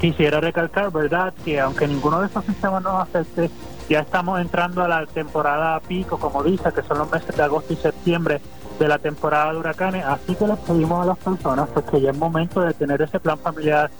[0.00, 3.50] Quisiera recalcar, ¿verdad?, que aunque ninguno de estos sistemas nos afecte,
[3.88, 7.72] ya estamos entrando a la temporada pico, como dice, que son los meses de agosto
[7.72, 8.40] y septiembre
[8.78, 12.10] de la temporada de huracanes, así que les pedimos a las personas pues que ya
[12.10, 13.90] es momento de tener ese plan familiar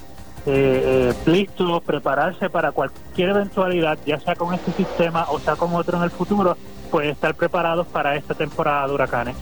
[0.46, 5.74] eh, eh, listo, prepararse para cualquier eventualidad, ya sea con este sistema o sea con
[5.74, 6.56] otro en el futuro,
[6.90, 9.36] pues estar preparados para esta temporada de huracanes.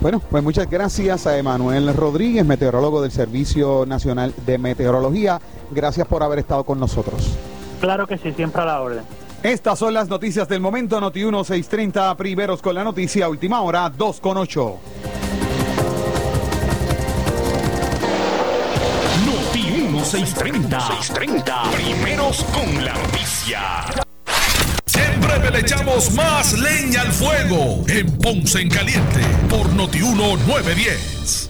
[0.00, 5.40] Bueno, pues muchas gracias a Emanuel Rodríguez, meteorólogo del Servicio Nacional de Meteorología.
[5.70, 7.36] Gracias por haber estado con nosotros.
[7.80, 9.02] Claro que sí, siempre a la orden.
[9.42, 11.00] Estas son las noticias del momento.
[11.00, 14.78] Noti 1 630, primeros con la noticia, última hora 2 con 8.
[20.12, 20.80] Noti 1630.
[21.04, 21.62] 630.
[21.70, 23.60] Primeros con la noticia.
[24.84, 31.49] Siempre le echamos más leña al fuego en Ponce en Caliente por Noti 1910.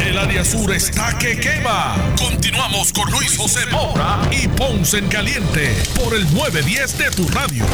[0.00, 1.96] El área sur está que quema.
[2.18, 7.64] Continuamos con Luis José Moura y Ponce en Caliente por el 910 de tu radio.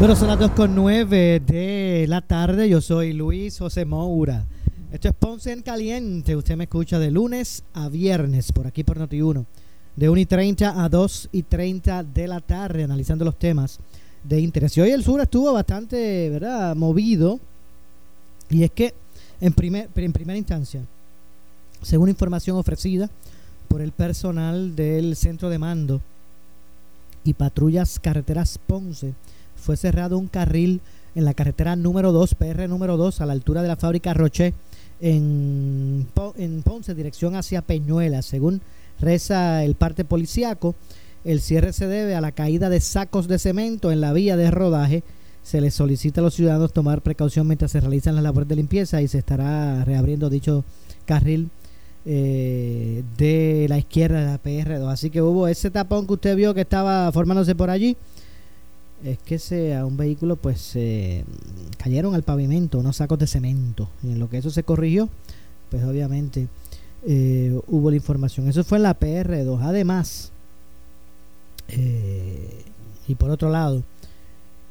[0.00, 2.70] Bueno, son las 2 con 9 de la tarde.
[2.70, 4.46] Yo soy Luis José Moura.
[4.92, 6.34] Esto es Ponce en Caliente.
[6.34, 9.44] Usted me escucha de lunes a viernes por aquí por Noti1.
[9.94, 13.78] De 1 y 30 a 2 y 30 de la tarde, analizando los temas
[14.24, 14.76] de interés.
[14.76, 17.38] Y hoy el sur estuvo bastante, ¿verdad?, movido.
[18.48, 18.92] Y es que,
[19.40, 20.80] en, primer, en primera instancia,
[21.82, 23.08] según información ofrecida
[23.68, 26.00] por el personal del centro de mando
[27.22, 29.14] y patrullas carreteras Ponce,
[29.54, 30.80] fue cerrado un carril
[31.14, 34.52] en la carretera número 2, PR número 2, a la altura de la fábrica Roche,
[35.00, 36.06] en,
[36.64, 38.22] Ponce, dirección hacia Peñuela.
[38.22, 38.60] Según
[39.00, 40.74] reza el parte policíaco,
[41.24, 44.50] el cierre se debe a la caída de sacos de cemento en la vía de
[44.50, 45.02] rodaje.
[45.42, 49.00] Se les solicita a los ciudadanos tomar precaución mientras se realizan las labores de limpieza
[49.00, 50.64] y se estará reabriendo dicho
[51.06, 51.50] carril
[52.04, 54.90] eh, de la izquierda de la PR2.
[54.90, 57.96] Así que hubo ese tapón que usted vio que estaba formándose por allí
[59.04, 60.76] es que se, a un vehículo pues
[61.78, 63.88] cayeron al pavimento unos sacos de cemento.
[64.02, 65.08] Y en lo que eso se corrigió
[65.70, 66.48] pues obviamente
[67.06, 68.48] eh, hubo la información.
[68.48, 70.32] Eso fue en la PR2 además
[71.68, 72.64] eh,
[73.06, 73.82] y por otro lado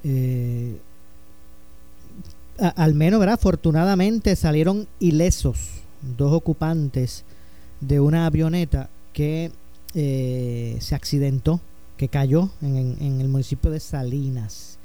[0.03, 0.77] eh,
[2.57, 3.35] al menos ¿verdad?
[3.35, 5.69] afortunadamente salieron ilesos
[6.17, 7.23] dos ocupantes
[7.79, 9.51] de una avioneta que
[9.93, 11.59] se accidentó
[11.99, 14.79] que cayó en, el municipio de Salinas.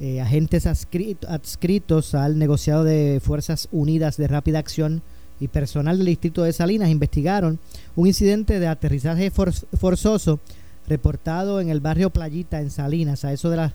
[0.00, 5.00] Eh, agentes adscritos al negociado de Fuerzas Unidas de Rápida Acción
[5.38, 7.60] y personal del distrito de Salinas investigaron
[7.94, 10.40] un incidente de aterrizaje forzoso
[10.88, 13.72] reportado en el barrio Playita en Salinas a eso de las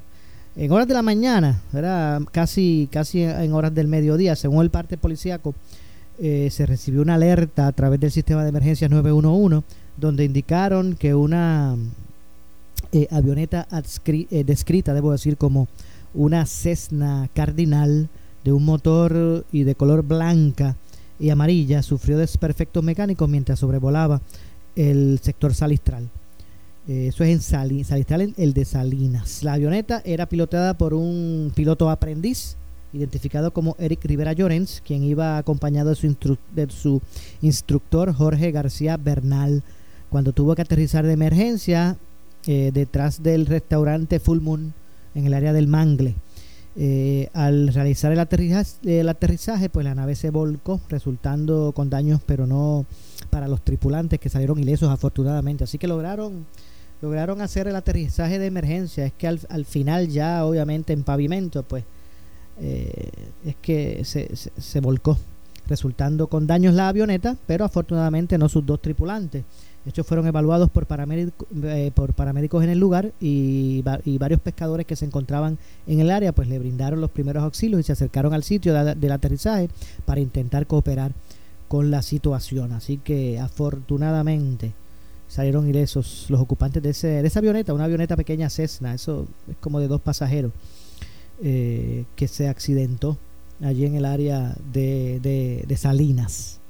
[0.57, 4.97] en horas de la mañana, era casi casi en horas del mediodía, según el parte
[4.97, 5.55] policíaco,
[6.19, 9.65] eh, se recibió una alerta a través del sistema de emergencias 911
[9.95, 11.77] donde indicaron que una
[12.91, 15.67] eh, avioneta eh, descrita, debo decir, como
[16.13, 18.09] una Cessna Cardinal
[18.43, 20.75] de un motor y de color blanca
[21.19, 24.21] y amarilla, sufrió desperfectos mecánicos mientras sobrevolaba
[24.75, 26.09] el sector salistral.
[26.87, 29.43] Eh, eso es en Salistral, el de Salinas.
[29.43, 32.57] La avioneta era pilotada por un piloto aprendiz,
[32.91, 37.01] identificado como Eric Rivera Llorens, quien iba acompañado de su, de su
[37.41, 39.63] instructor Jorge García Bernal.
[40.09, 41.97] Cuando tuvo que aterrizar de emergencia,
[42.47, 44.73] eh, detrás del restaurante Full Moon
[45.15, 46.15] en el área del Mangle.
[46.77, 52.21] Eh, al realizar el aterrizaje, el aterrizaje, pues la nave se volcó, resultando con daños,
[52.25, 52.85] pero no
[53.29, 55.63] para los tripulantes que salieron ilesos afortunadamente.
[55.65, 56.45] Así que lograron
[57.01, 59.05] lograron hacer el aterrizaje de emergencia.
[59.05, 61.83] Es que al, al final ya, obviamente, en pavimento, pues
[62.59, 63.09] eh,
[63.45, 65.17] es que se, se, se volcó,
[65.67, 69.43] resultando con daños la avioneta, pero afortunadamente no sus dos tripulantes.
[69.85, 74.95] Estos fueron evaluados por, paramédicos, eh, por paramédicos en el lugar y, varios pescadores que
[74.95, 75.57] se encontraban
[75.87, 79.11] en el área pues le brindaron los primeros auxilios y se acercaron al sitio del
[79.11, 79.69] aterrizaje
[80.05, 81.13] para intentar cooperar
[81.67, 82.73] con la situación.
[82.73, 84.73] Así que afortunadamente
[85.27, 89.57] salieron ilesos los ocupantes de, ese, de esa avioneta, una avioneta pequeña Cessna, eso es
[89.57, 90.51] como de dos pasajeros,
[91.41, 93.17] eh, que se accidentó
[93.61, 96.60] allí en el área de, de Salinas.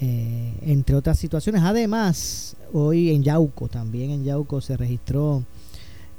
[0.00, 1.62] Eh, entre otras situaciones.
[1.62, 5.42] Además, hoy en Yauco, también en Yauco se registró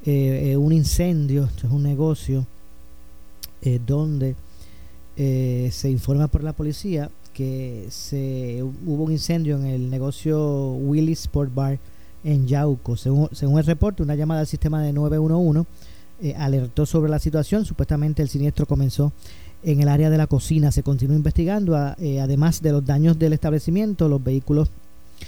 [0.05, 2.45] eh, eh, un incendio, esto es un negocio
[3.85, 4.35] donde
[5.17, 11.53] se informa por la policía que se hubo un incendio en el negocio Willis Sport
[11.53, 11.77] Bar
[12.23, 12.95] en Yauco.
[12.95, 15.67] Según, según el reporte, una llamada al sistema de 911
[16.37, 17.65] alertó sobre la situación.
[17.65, 19.11] Supuestamente el siniestro comenzó
[19.63, 20.71] en el área de la cocina.
[20.71, 24.69] Se continúa investigando, eh, además de los daños del establecimiento, los vehículos,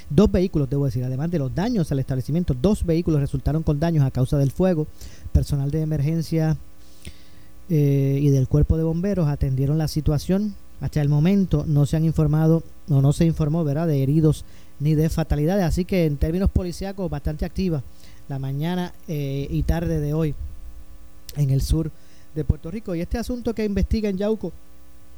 [0.10, 4.06] dos vehículos, debo decir, además de los daños al establecimiento, dos vehículos resultaron con daños
[4.06, 4.88] a causa del fuego.
[5.34, 6.58] Personal de emergencia
[7.70, 10.56] eh, y del cuerpo de bomberos atendieron la situación.
[10.80, 14.46] Hasta el momento no se han informado o no se informó, ¿verdad?, de heridos
[14.80, 15.64] ni de fatalidades.
[15.64, 17.84] Así que en términos policíacos, bastante activa
[18.28, 20.34] la mañana eh, y tarde de hoy
[21.36, 21.92] en el sur
[22.36, 22.96] de Puerto Rico.
[22.96, 24.52] Y este asunto que investiga en Yauco,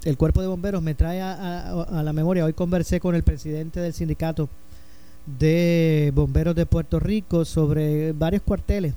[0.04, 2.46] el cuerpo de bomberos, me trae a, la memoria.
[2.46, 4.50] Hoy conversé con el presidente del sindicato
[5.40, 8.94] de bomberos de Puerto Rico sobre varios cuarteles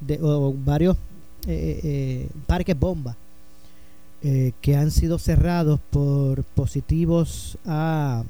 [0.00, 0.96] de, o varios
[1.46, 3.16] eh, eh, parques bomba
[4.22, 8.24] eh, que han sido cerrados por positivos a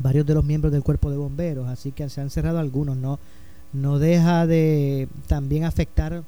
[0.00, 3.20] varios de los miembros del cuerpo de bomberos, así que se han cerrado algunos, no,
[3.72, 6.24] no deja de también afectar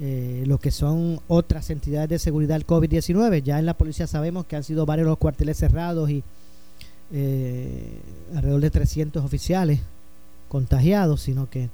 [0.00, 3.42] eh, lo que son otras entidades de seguridad del COVID-19.
[3.42, 6.22] Ya en la policía sabemos que han sido varios los cuarteles cerrados y
[7.12, 8.00] eh,
[8.34, 9.80] alrededor de 300 oficiales
[10.48, 11.68] contagiados, sino que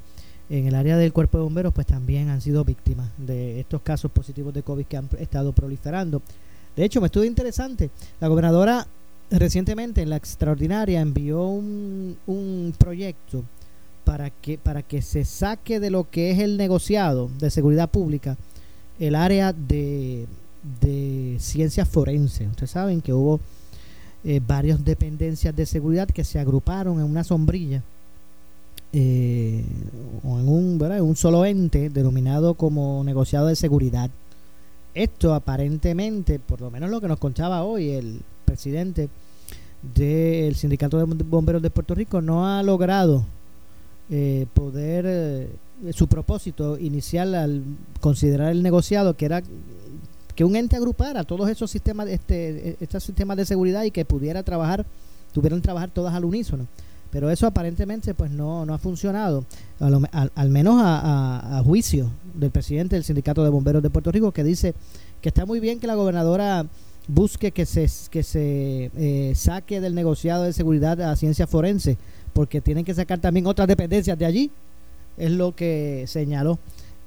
[0.51, 4.11] en el área del cuerpo de bomberos pues también han sido víctimas de estos casos
[4.11, 6.23] positivos de COVID que han estado proliferando.
[6.75, 7.91] De hecho, me estuvo interesante.
[8.21, 8.87] La gobernadora
[9.31, 13.45] recientemente en la extraordinaria envió un, un proyecto
[14.09, 18.39] para que, para que se saque de lo que es el negociado de seguridad pública
[18.99, 20.25] el área de,
[20.81, 22.49] de ciencias forenses.
[22.49, 23.39] Ustedes saben que hubo
[24.25, 27.83] eh, varias dependencias de seguridad que se agruparon en una sombrilla
[28.95, 29.63] eh,
[30.25, 31.03] o en un, ¿verdad?
[31.03, 34.09] un solo ente denominado como negociado de seguridad.
[34.95, 39.11] Esto aparentemente, por lo menos lo que nos contaba hoy el presidente
[39.95, 43.27] del Sindicato de Bomberos de Puerto Rico, no ha logrado
[44.11, 45.49] eh, poder eh,
[45.93, 47.63] su propósito inicial al
[48.01, 49.43] considerar el negociado que era
[50.35, 54.43] que un ente agrupara todos esos sistemas este estos sistemas de seguridad y que pudiera
[54.43, 54.87] trabajar
[55.33, 56.67] tuvieran trabajar todas al unísono.
[57.11, 59.45] Pero eso aparentemente pues no, no ha funcionado.
[59.81, 64.75] Al, menos a, juicio del presidente del sindicato de bomberos de Puerto Rico que dice
[65.21, 66.67] que está muy bien que la gobernadora
[67.07, 71.97] busque que se que se eh, saque del negociado de seguridad a ciencia forense
[72.33, 74.51] porque tienen que sacar también otras dependencias de allí.
[75.17, 76.59] Es lo que señaló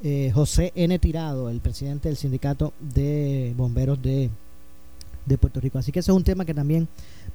[0.03, 0.97] eh, José N.
[0.99, 4.30] Tirado, el presidente del sindicato de bomberos de,
[5.39, 5.78] Puerto Rico.
[5.80, 6.88] Así que ese es un tema que también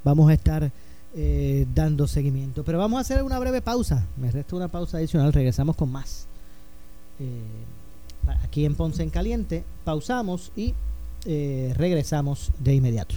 [0.05, 0.71] vamos a estar
[1.15, 2.63] eh, dando seguimiento.
[2.65, 4.05] Pero vamos a hacer una breve pausa.
[4.17, 5.33] Me resta una pausa adicional.
[5.33, 6.27] Regresamos con más.
[7.21, 9.65] Eh, aquí en Ponce en Caliente.
[9.85, 10.75] Pausamos y
[11.75, 13.17] regresamos de inmediato.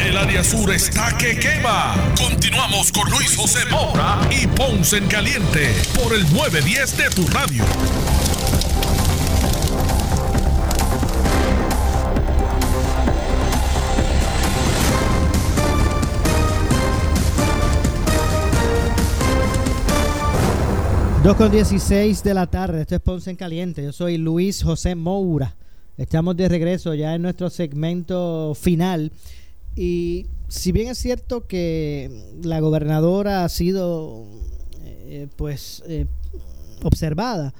[0.00, 1.94] El área sur está que quema.
[2.16, 7.64] Continuamos con Luis José Moura y Ponce en Caliente por el 910 de tu radio.
[21.24, 23.82] Dos con 16 de la tarde, esto es Ponce en Caliente.
[23.82, 25.54] Yo soy Luis José Moura.
[25.96, 29.12] Estamos de regreso ya en nuestro segmento final.
[29.76, 32.10] Y si bien es cierto que
[32.42, 34.26] la gobernadora ha sido
[34.84, 36.06] eh, pues eh,
[36.82, 37.54] observada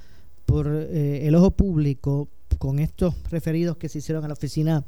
[0.47, 2.28] por eh, el ojo público
[2.59, 4.85] con estos referidos que se hicieron a la oficina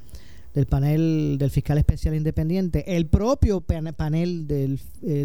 [0.53, 4.79] del panel del fiscal especial independiente, el propio panel del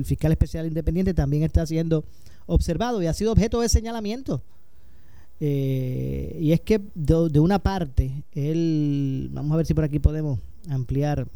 [0.03, 2.03] fiscal especial independiente también está siendo
[2.47, 4.43] observado y ha sido objeto de señalamiento
[5.43, 10.39] eh, y es que de, una parte, él, vamos a ver si por aquí podemos
[10.69, 11.27] ampliar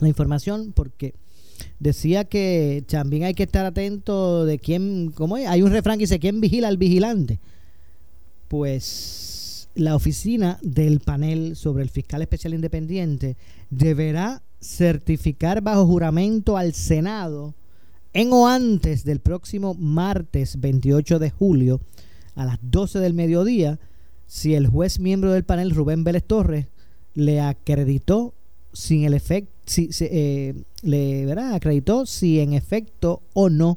[0.00, 1.14] la información, porque
[1.78, 5.46] decía que también hay que estar atento de quién, ¿cómo es?
[5.46, 7.38] Hay un refrán que dice, ¿quién vigila al vigilante?
[8.48, 13.36] Pues la oficina del panel sobre el fiscal especial independiente
[13.68, 17.54] deberá certificar bajo juramento al Senado
[18.14, 21.80] en o antes del próximo martes 28 de julio
[22.38, 23.78] a las 12 del mediodía
[24.26, 26.66] si el juez miembro del panel Rubén Vélez Torres
[27.14, 28.32] le acreditó
[28.72, 31.54] sin el efecto si, eh, le ¿verdad?
[31.54, 33.76] acreditó si en efecto o no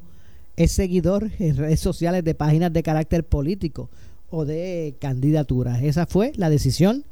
[0.55, 3.89] es seguidor en redes sociales de páginas de carácter político
[4.29, 5.81] o de candidaturas.
[5.81, 7.03] Esa fue la decisión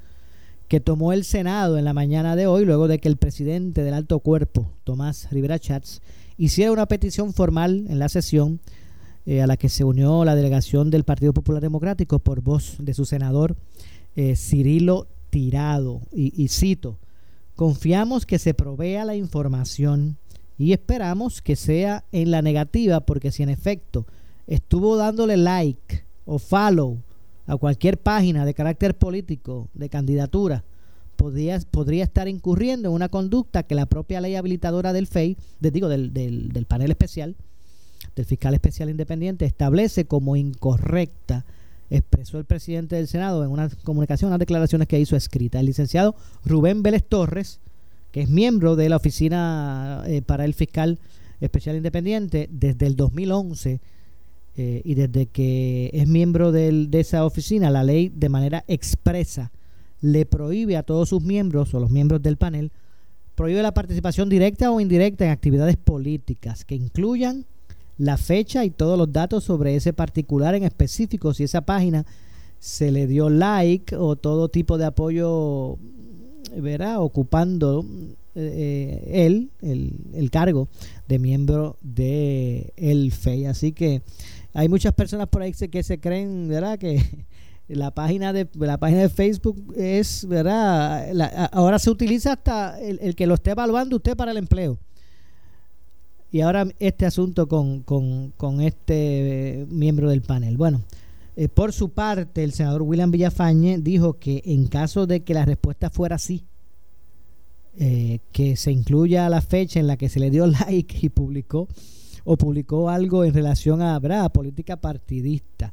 [0.68, 3.96] que tomó el Senado en la mañana de hoy, luego de que el presidente del
[3.96, 6.02] alto cuerpo, Tomás Rivera Chats,
[6.38, 8.60] hiciera una petición formal en la sesión
[9.26, 12.94] eh, a la que se unió la delegación del Partido Popular Democrático por voz de
[12.94, 13.56] su senador
[14.16, 16.02] eh, Cirilo Tirado.
[16.12, 16.98] Y, cito,
[17.56, 20.18] confiamos que se provea la información
[20.58, 24.08] y esperamos que sea en la negativa porque si en efecto
[24.48, 26.98] estuvo dándole like o follow
[27.46, 30.64] a cualquier página de carácter político de candidatura,
[31.16, 35.90] podría, podría estar incurriendo en una conducta que la propia ley habilitadora del FEI, digo,
[35.90, 37.36] del, del panel especial,
[38.16, 41.46] del fiscal especial independiente establece como incorrecta
[41.92, 45.60] expresó el presidente del Senado en una comunicación, unas declaraciones que hizo escrita.
[45.60, 47.60] El licenciado Rubén Vélez Torres,
[48.12, 51.00] que es miembro de la Oficina eh, para el Fiscal
[51.42, 53.80] Especial Independiente desde el 2011
[54.58, 59.52] eh, y desde que es miembro del- de esa oficina, la ley de manera expresa
[60.02, 62.72] le prohíbe a todos sus miembros o los miembros del panel,
[63.36, 67.46] prohíbe la participación directa o indirecta en actividades políticas que incluyan
[68.00, 72.06] la fecha y todos los datos sobre ese particular en específico, si esa página
[72.58, 75.78] se le dio like o todo tipo de apoyo,
[76.58, 77.86] verá, ocupando
[78.36, 80.68] eh, él el, el cargo
[81.08, 83.46] de miembro de el FEI.
[83.46, 84.02] Así que
[84.54, 86.80] hay muchas personas por ahí que se creen, ¿verdad?
[86.80, 87.04] Que
[87.68, 91.10] la página de la página de Facebook es, ¿verdad?
[91.14, 94.78] La- ahora se utiliza hasta el, el que lo esté evaluando usted para el empleo.
[96.32, 100.58] Y ahora este asunto con, con, este eh, miembro del panel.
[100.58, 100.82] Bueno,
[101.36, 105.46] eh, por su parte, el senador William Villafañe dijo que en caso de que la
[105.46, 106.44] respuesta fuera así,
[107.78, 111.68] eh, que se incluya la fecha en la que se le dio like y publicó
[112.26, 115.72] o publicó algo en relación a, a política partidista.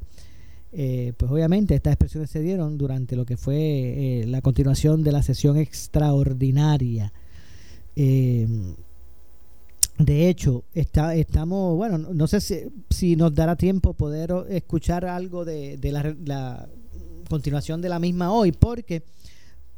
[0.71, 5.21] Eh, pues obviamente estas expresiones se dieron durante lo que fue la continuación de la
[5.21, 7.11] sesión extraordinaria.
[9.97, 12.55] De hecho, está, estamos, bueno, no, sé si,
[12.89, 16.69] si nos dará tiempo poder escuchar algo de, de la, la
[17.27, 19.03] continuación de la misma hoy, porque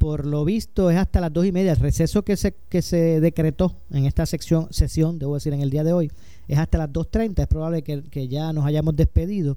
[0.00, 1.72] por lo visto es hasta las dos y media.
[1.72, 5.70] El receso que se, que se decretó en esta sección, sesión, debo decir, en el
[5.70, 6.10] día de hoy,
[6.48, 7.42] es hasta las 2.30.
[7.42, 9.56] Es probable que, que ya nos hayamos despedido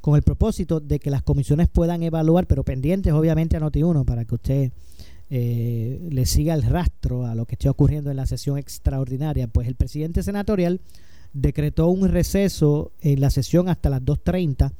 [0.00, 4.24] con el propósito de que las comisiones puedan evaluar, pero pendientes obviamente a Noti1 para
[4.24, 4.72] que usted
[5.34, 9.48] eh, le siga el rastro a lo que esté ocurriendo en la sesión extraordinaria.
[9.48, 10.82] Pues el presidente senatorial
[11.32, 14.72] decretó un receso en la sesión hasta las 2.30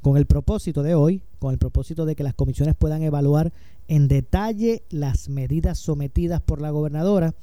[0.00, 3.52] con el propósito de hoy, con el propósito de que las comisiones puedan evaluar
[3.86, 7.36] en detalle las medidas sometidas por la gobernadora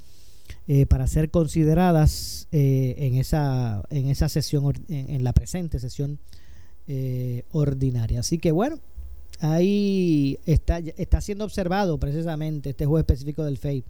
[0.68, 6.20] eh, para ser consideradas eh, en esa en esa sesión en la presente sesión
[6.88, 8.20] eh, ordinaria.
[8.20, 8.80] Así que bueno,
[9.40, 13.84] ahí está, está siendo observado precisamente este juez específico del FEI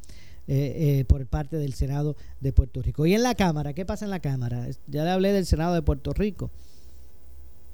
[0.51, 3.05] eh, eh, por parte del Senado de Puerto Rico.
[3.05, 4.67] Y en la Cámara, ¿qué pasa en la Cámara?
[4.87, 6.49] Ya le hablé del Senado de Puerto Rico,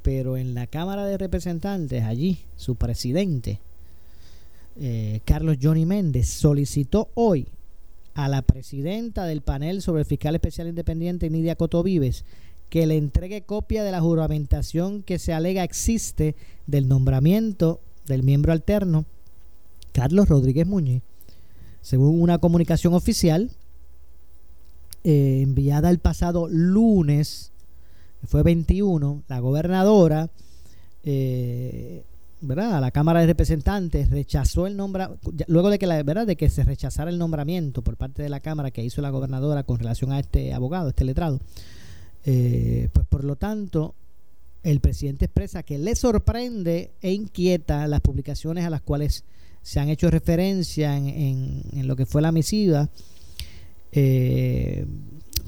[0.02, 3.62] pero en la Cámara de Representantes, allí, su presidente,
[4.78, 7.48] eh, Carlos Johnny Méndez, solicitó hoy
[8.14, 12.26] a la presidenta del panel sobre el fiscal especial independiente, Nidia Coto Vives,
[12.76, 16.36] que le entregue copia de la juramentación que se alega existe
[16.68, 19.06] del nombramiento del miembro alterno,
[19.94, 21.02] Carlos Rodríguez Muñiz.
[21.80, 23.50] Según una comunicación oficial
[25.06, 27.54] eh, enviada el pasado lunes,
[28.20, 30.30] que fue 21, la gobernadora,
[31.06, 32.04] eh,
[32.42, 32.76] ¿verdad?
[32.76, 36.28] A la Cámara de Representantes rechazó el nombramiento, luego de que, la, ¿verdad?
[36.28, 39.64] de que se rechazara el nombramiento por parte de la Cámara que hizo la gobernadora
[39.64, 41.40] con relación a este abogado, este letrado.
[42.26, 43.94] Eh, pues por lo tanto,
[44.64, 49.24] el presidente expresa que le sorprende e inquieta las publicaciones a las cuales
[49.62, 51.08] se han hecho referencia en,
[51.72, 52.90] en- lo que fue la misiva,
[53.92, 54.86] eh,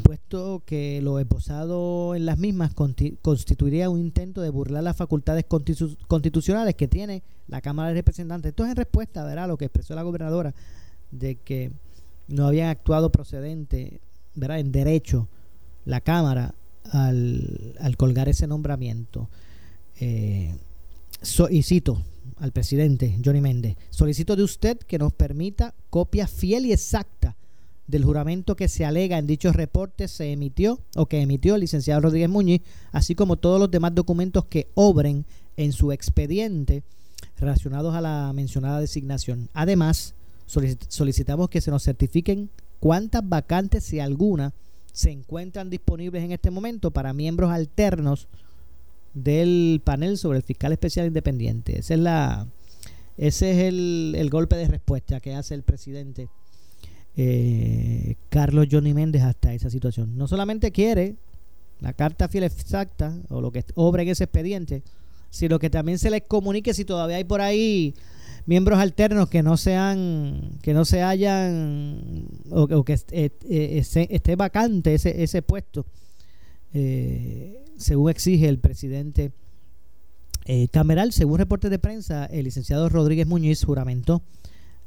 [0.04, 2.74] puesto que lo esbozado en las mismas
[3.22, 8.50] constituiría un intento de burlar las facultades constitu- constitucionales que tiene la Cámara de Representantes.
[8.50, 9.46] Esto es en respuesta ¿verdad?
[9.46, 10.54] a lo que expresó la gobernadora
[11.12, 11.72] de que
[12.28, 14.00] no habían actuado procedente,
[14.36, 14.60] ¿verdad?
[14.60, 15.28] en derecho
[15.86, 16.54] la Cámara
[16.92, 19.30] al, al colgar ese nombramiento.
[20.00, 20.56] Eh,
[21.22, 22.02] so- y cito
[22.40, 27.36] al presidente Johnny Méndez, solicito de usted que nos permita copia fiel y exacta
[27.88, 32.02] del juramento que se alega en dichos reportes se emitió o que emitió el licenciado
[32.02, 32.62] Rodríguez Muñiz,
[32.92, 35.26] así como todos los demás documentos que obren
[35.56, 36.84] en su expediente
[37.40, 39.50] relacionados a la mencionada designación.
[39.54, 40.14] Además,
[40.48, 44.54] solici- solicitamos que se nos certifiquen cuántas vacantes, si alguna,
[44.98, 48.28] se encuentran disponibles en este momento para miembros alternos
[49.14, 51.78] del panel sobre el fiscal especial independiente.
[51.78, 52.48] Esa es la,
[53.16, 56.30] ese es el, el golpe de respuesta que hace el presidente
[57.16, 60.18] eh, Carlos Johnny Méndez hasta esa situación.
[60.18, 61.16] No solamente quiere
[61.80, 64.82] la carta fiel exacta o lo que obra en ese expediente,
[65.38, 67.94] sino que también se les comunique si todavía hay por ahí
[68.46, 74.36] miembros alternos que no sean que no se hayan o, que eh, eh, esté, esté
[74.36, 75.86] vacante ese, ese puesto
[76.74, 79.32] eh, según exige el presidente
[80.50, 84.22] eh, Cameral, según reportes de prensa, el licenciado Rodríguez Muñiz juramentó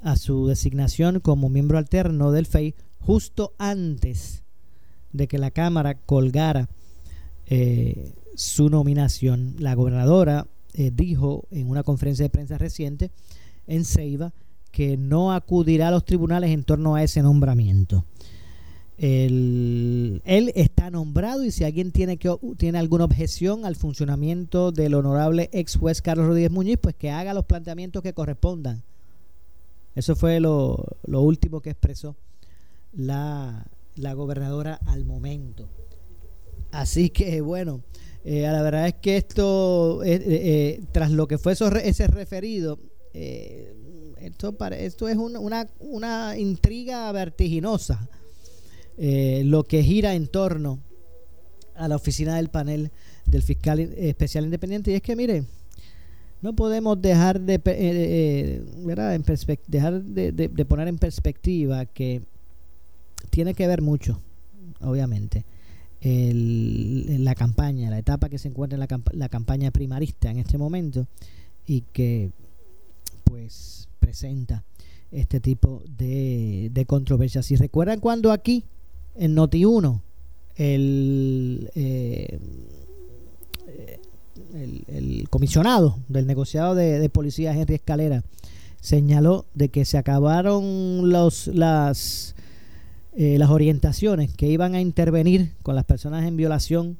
[0.02, 4.42] a su designación como miembro alterno del FEI justo antes
[5.12, 6.70] de que la Cámara colgara
[7.44, 9.54] eh, su nominación.
[9.58, 13.10] La gobernadora eh, dijo en una conferencia de prensa reciente
[13.66, 14.32] en Ceiba
[14.72, 18.04] que no acudirá a los tribunales en torno a ese nombramiento.
[18.96, 20.22] él
[20.54, 25.76] está nombrado y si alguien tiene, que, tiene alguna objeción al funcionamiento del honorable ex
[25.76, 28.82] juez Carlos Rodríguez Muñiz, pues que haga los planteamientos que correspondan.
[29.94, 32.16] Eso fue lo, último que expresó
[32.94, 33.66] la,
[33.96, 35.68] la, gobernadora al momento.
[36.70, 37.82] Así que bueno,
[38.24, 42.78] eh, la verdad es que esto, eh, eh, tras lo que fue ese referido,
[43.12, 48.08] esto, esto es una, una, intriga vertiginosa,
[48.98, 50.80] lo que gira en torno
[51.74, 52.90] a la oficina del panel
[53.24, 54.90] del fiscal especial independiente.
[54.90, 55.44] Y es que, mire,
[56.42, 57.58] no podemos dejar de,
[58.84, 59.18] ¿verdad?
[59.66, 62.20] dejar de poner en perspectiva que
[63.30, 64.20] tiene que ver mucho,
[64.82, 65.44] obviamente
[66.00, 70.56] el, la campaña, la etapa que se encuentra en la, la, campaña primarista en este
[70.58, 71.06] momento
[71.66, 72.30] y que
[73.24, 74.64] pues presenta
[75.12, 77.46] este tipo de, controversias.
[77.46, 78.64] Si recuerdan cuando aquí
[79.16, 80.00] en Noti1
[80.56, 82.38] el, eh,
[84.54, 88.22] el, el, comisionado del negociado de, de policía Henry Escalera
[88.80, 92.34] señaló de que se acabaron los las
[93.22, 96.96] eh, las orientaciones que iban a intervenir con las personas en violación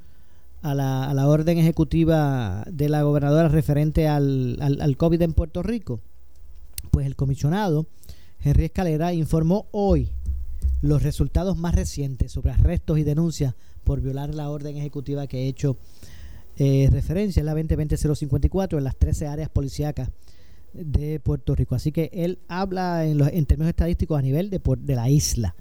[0.61, 5.63] a la, a la orden ejecutiva de la gobernadora referente al, al, COVID en Puerto
[5.63, 6.01] Rico,
[6.91, 7.87] pues el comisionado
[8.39, 10.11] Henry Escalera informó hoy
[10.83, 15.49] los resultados más recientes sobre arrestos y denuncias por violar la orden ejecutiva que he
[15.49, 15.79] hecho
[16.59, 20.11] eh, referencia, en la 2020-054, en las 13 áreas policíacas
[20.75, 21.77] de Puerto Rico.
[21.77, 25.55] Así que él habla en, los, en términos estadísticos a nivel de, de la isla.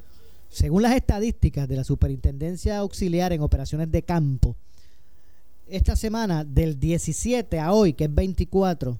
[0.49, 4.55] Según las estadísticas de la Superintendencia Auxiliar en Operaciones de Campo,
[5.67, 8.97] esta semana, del 17 a hoy, que es 24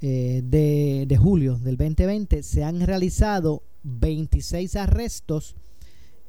[0.00, 5.56] eh, de, julio del 2020, se han realizado 26 arrestos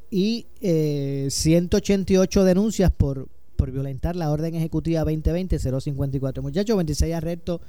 [0.09, 6.41] y 188 eh, denuncias por, por violentar la orden ejecutiva 2020-054.
[6.41, 7.61] Muchachos, 26 arrestos.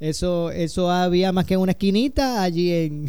[0.00, 3.06] Eso, eso había más que una esquinita allí en,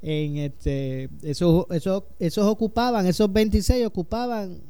[0.00, 4.60] en este esos, esos, esos ocupaban, esos 26 ocupaban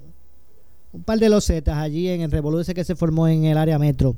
[0.93, 4.17] un par de losetas allí en el revoluce que se formó en el área metro.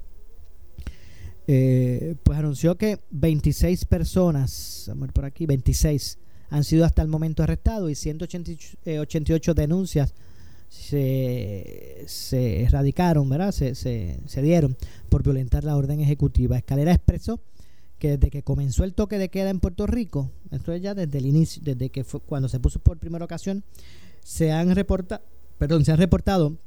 [1.47, 6.19] Eh, pues anunció que 26 personas, vamos por aquí, 26
[6.51, 10.15] han sido hasta el momento arrestados y 188 eh, denuncias
[10.69, 13.53] se, se erradicaron, ¿verdad?
[13.53, 14.77] Se, se, se dieron
[15.09, 16.57] por violentar la orden ejecutiva.
[16.57, 17.41] Escalera expresó
[18.05, 21.17] que desde que comenzó el toque de queda en Puerto Rico, esto es ya desde
[21.17, 23.65] el inicio, desde que fue cuando se puso por primera ocasión,
[24.23, 25.23] se han reportado,
[25.57, 26.59] perdón, se han reportado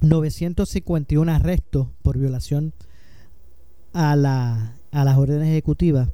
[0.00, 2.72] 951 arrestos por violación
[3.92, 6.08] a, la, a las órdenes ejecutivas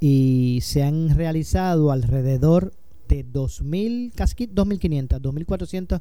[0.00, 2.72] y se han realizado alrededor
[3.08, 6.00] de 2.000, casi 2.500,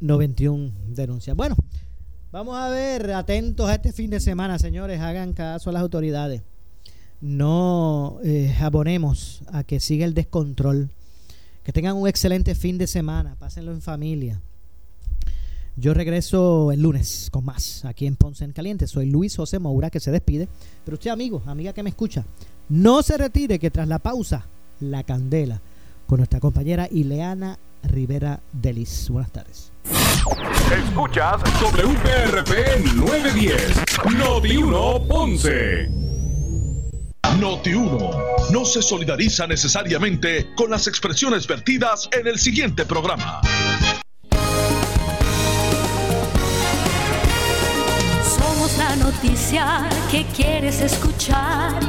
[0.00, 1.36] 2.491 denuncias.
[1.36, 1.54] Bueno,
[2.32, 6.44] vamos a ver, atentos a este fin de semana, señores, hagan caso a las autoridades
[7.20, 10.90] no eh, abonemos a que siga el descontrol.
[11.64, 14.40] Que tengan un excelente fin de semana, pásenlo en familia.
[15.76, 18.86] Yo regreso el lunes con más aquí en Ponce en Caliente.
[18.86, 20.48] Soy Luis José Moura que se despide.
[20.84, 22.24] Pero usted, amigo, amiga que me escucha,
[22.68, 24.46] no se retire que tras la pausa,
[24.80, 25.60] la candela
[26.06, 29.08] con nuestra compañera Ileana Rivera Delis.
[29.10, 29.72] Buenas tardes.
[30.72, 33.84] Escuchas WPRP 910,
[34.18, 36.17] Noti 1 Ponce.
[37.38, 38.10] Noti 1
[38.50, 43.40] no se solidariza necesariamente con las expresiones vertidas en el siguiente programa.
[48.22, 51.88] Somos la noticia que quieres escuchar.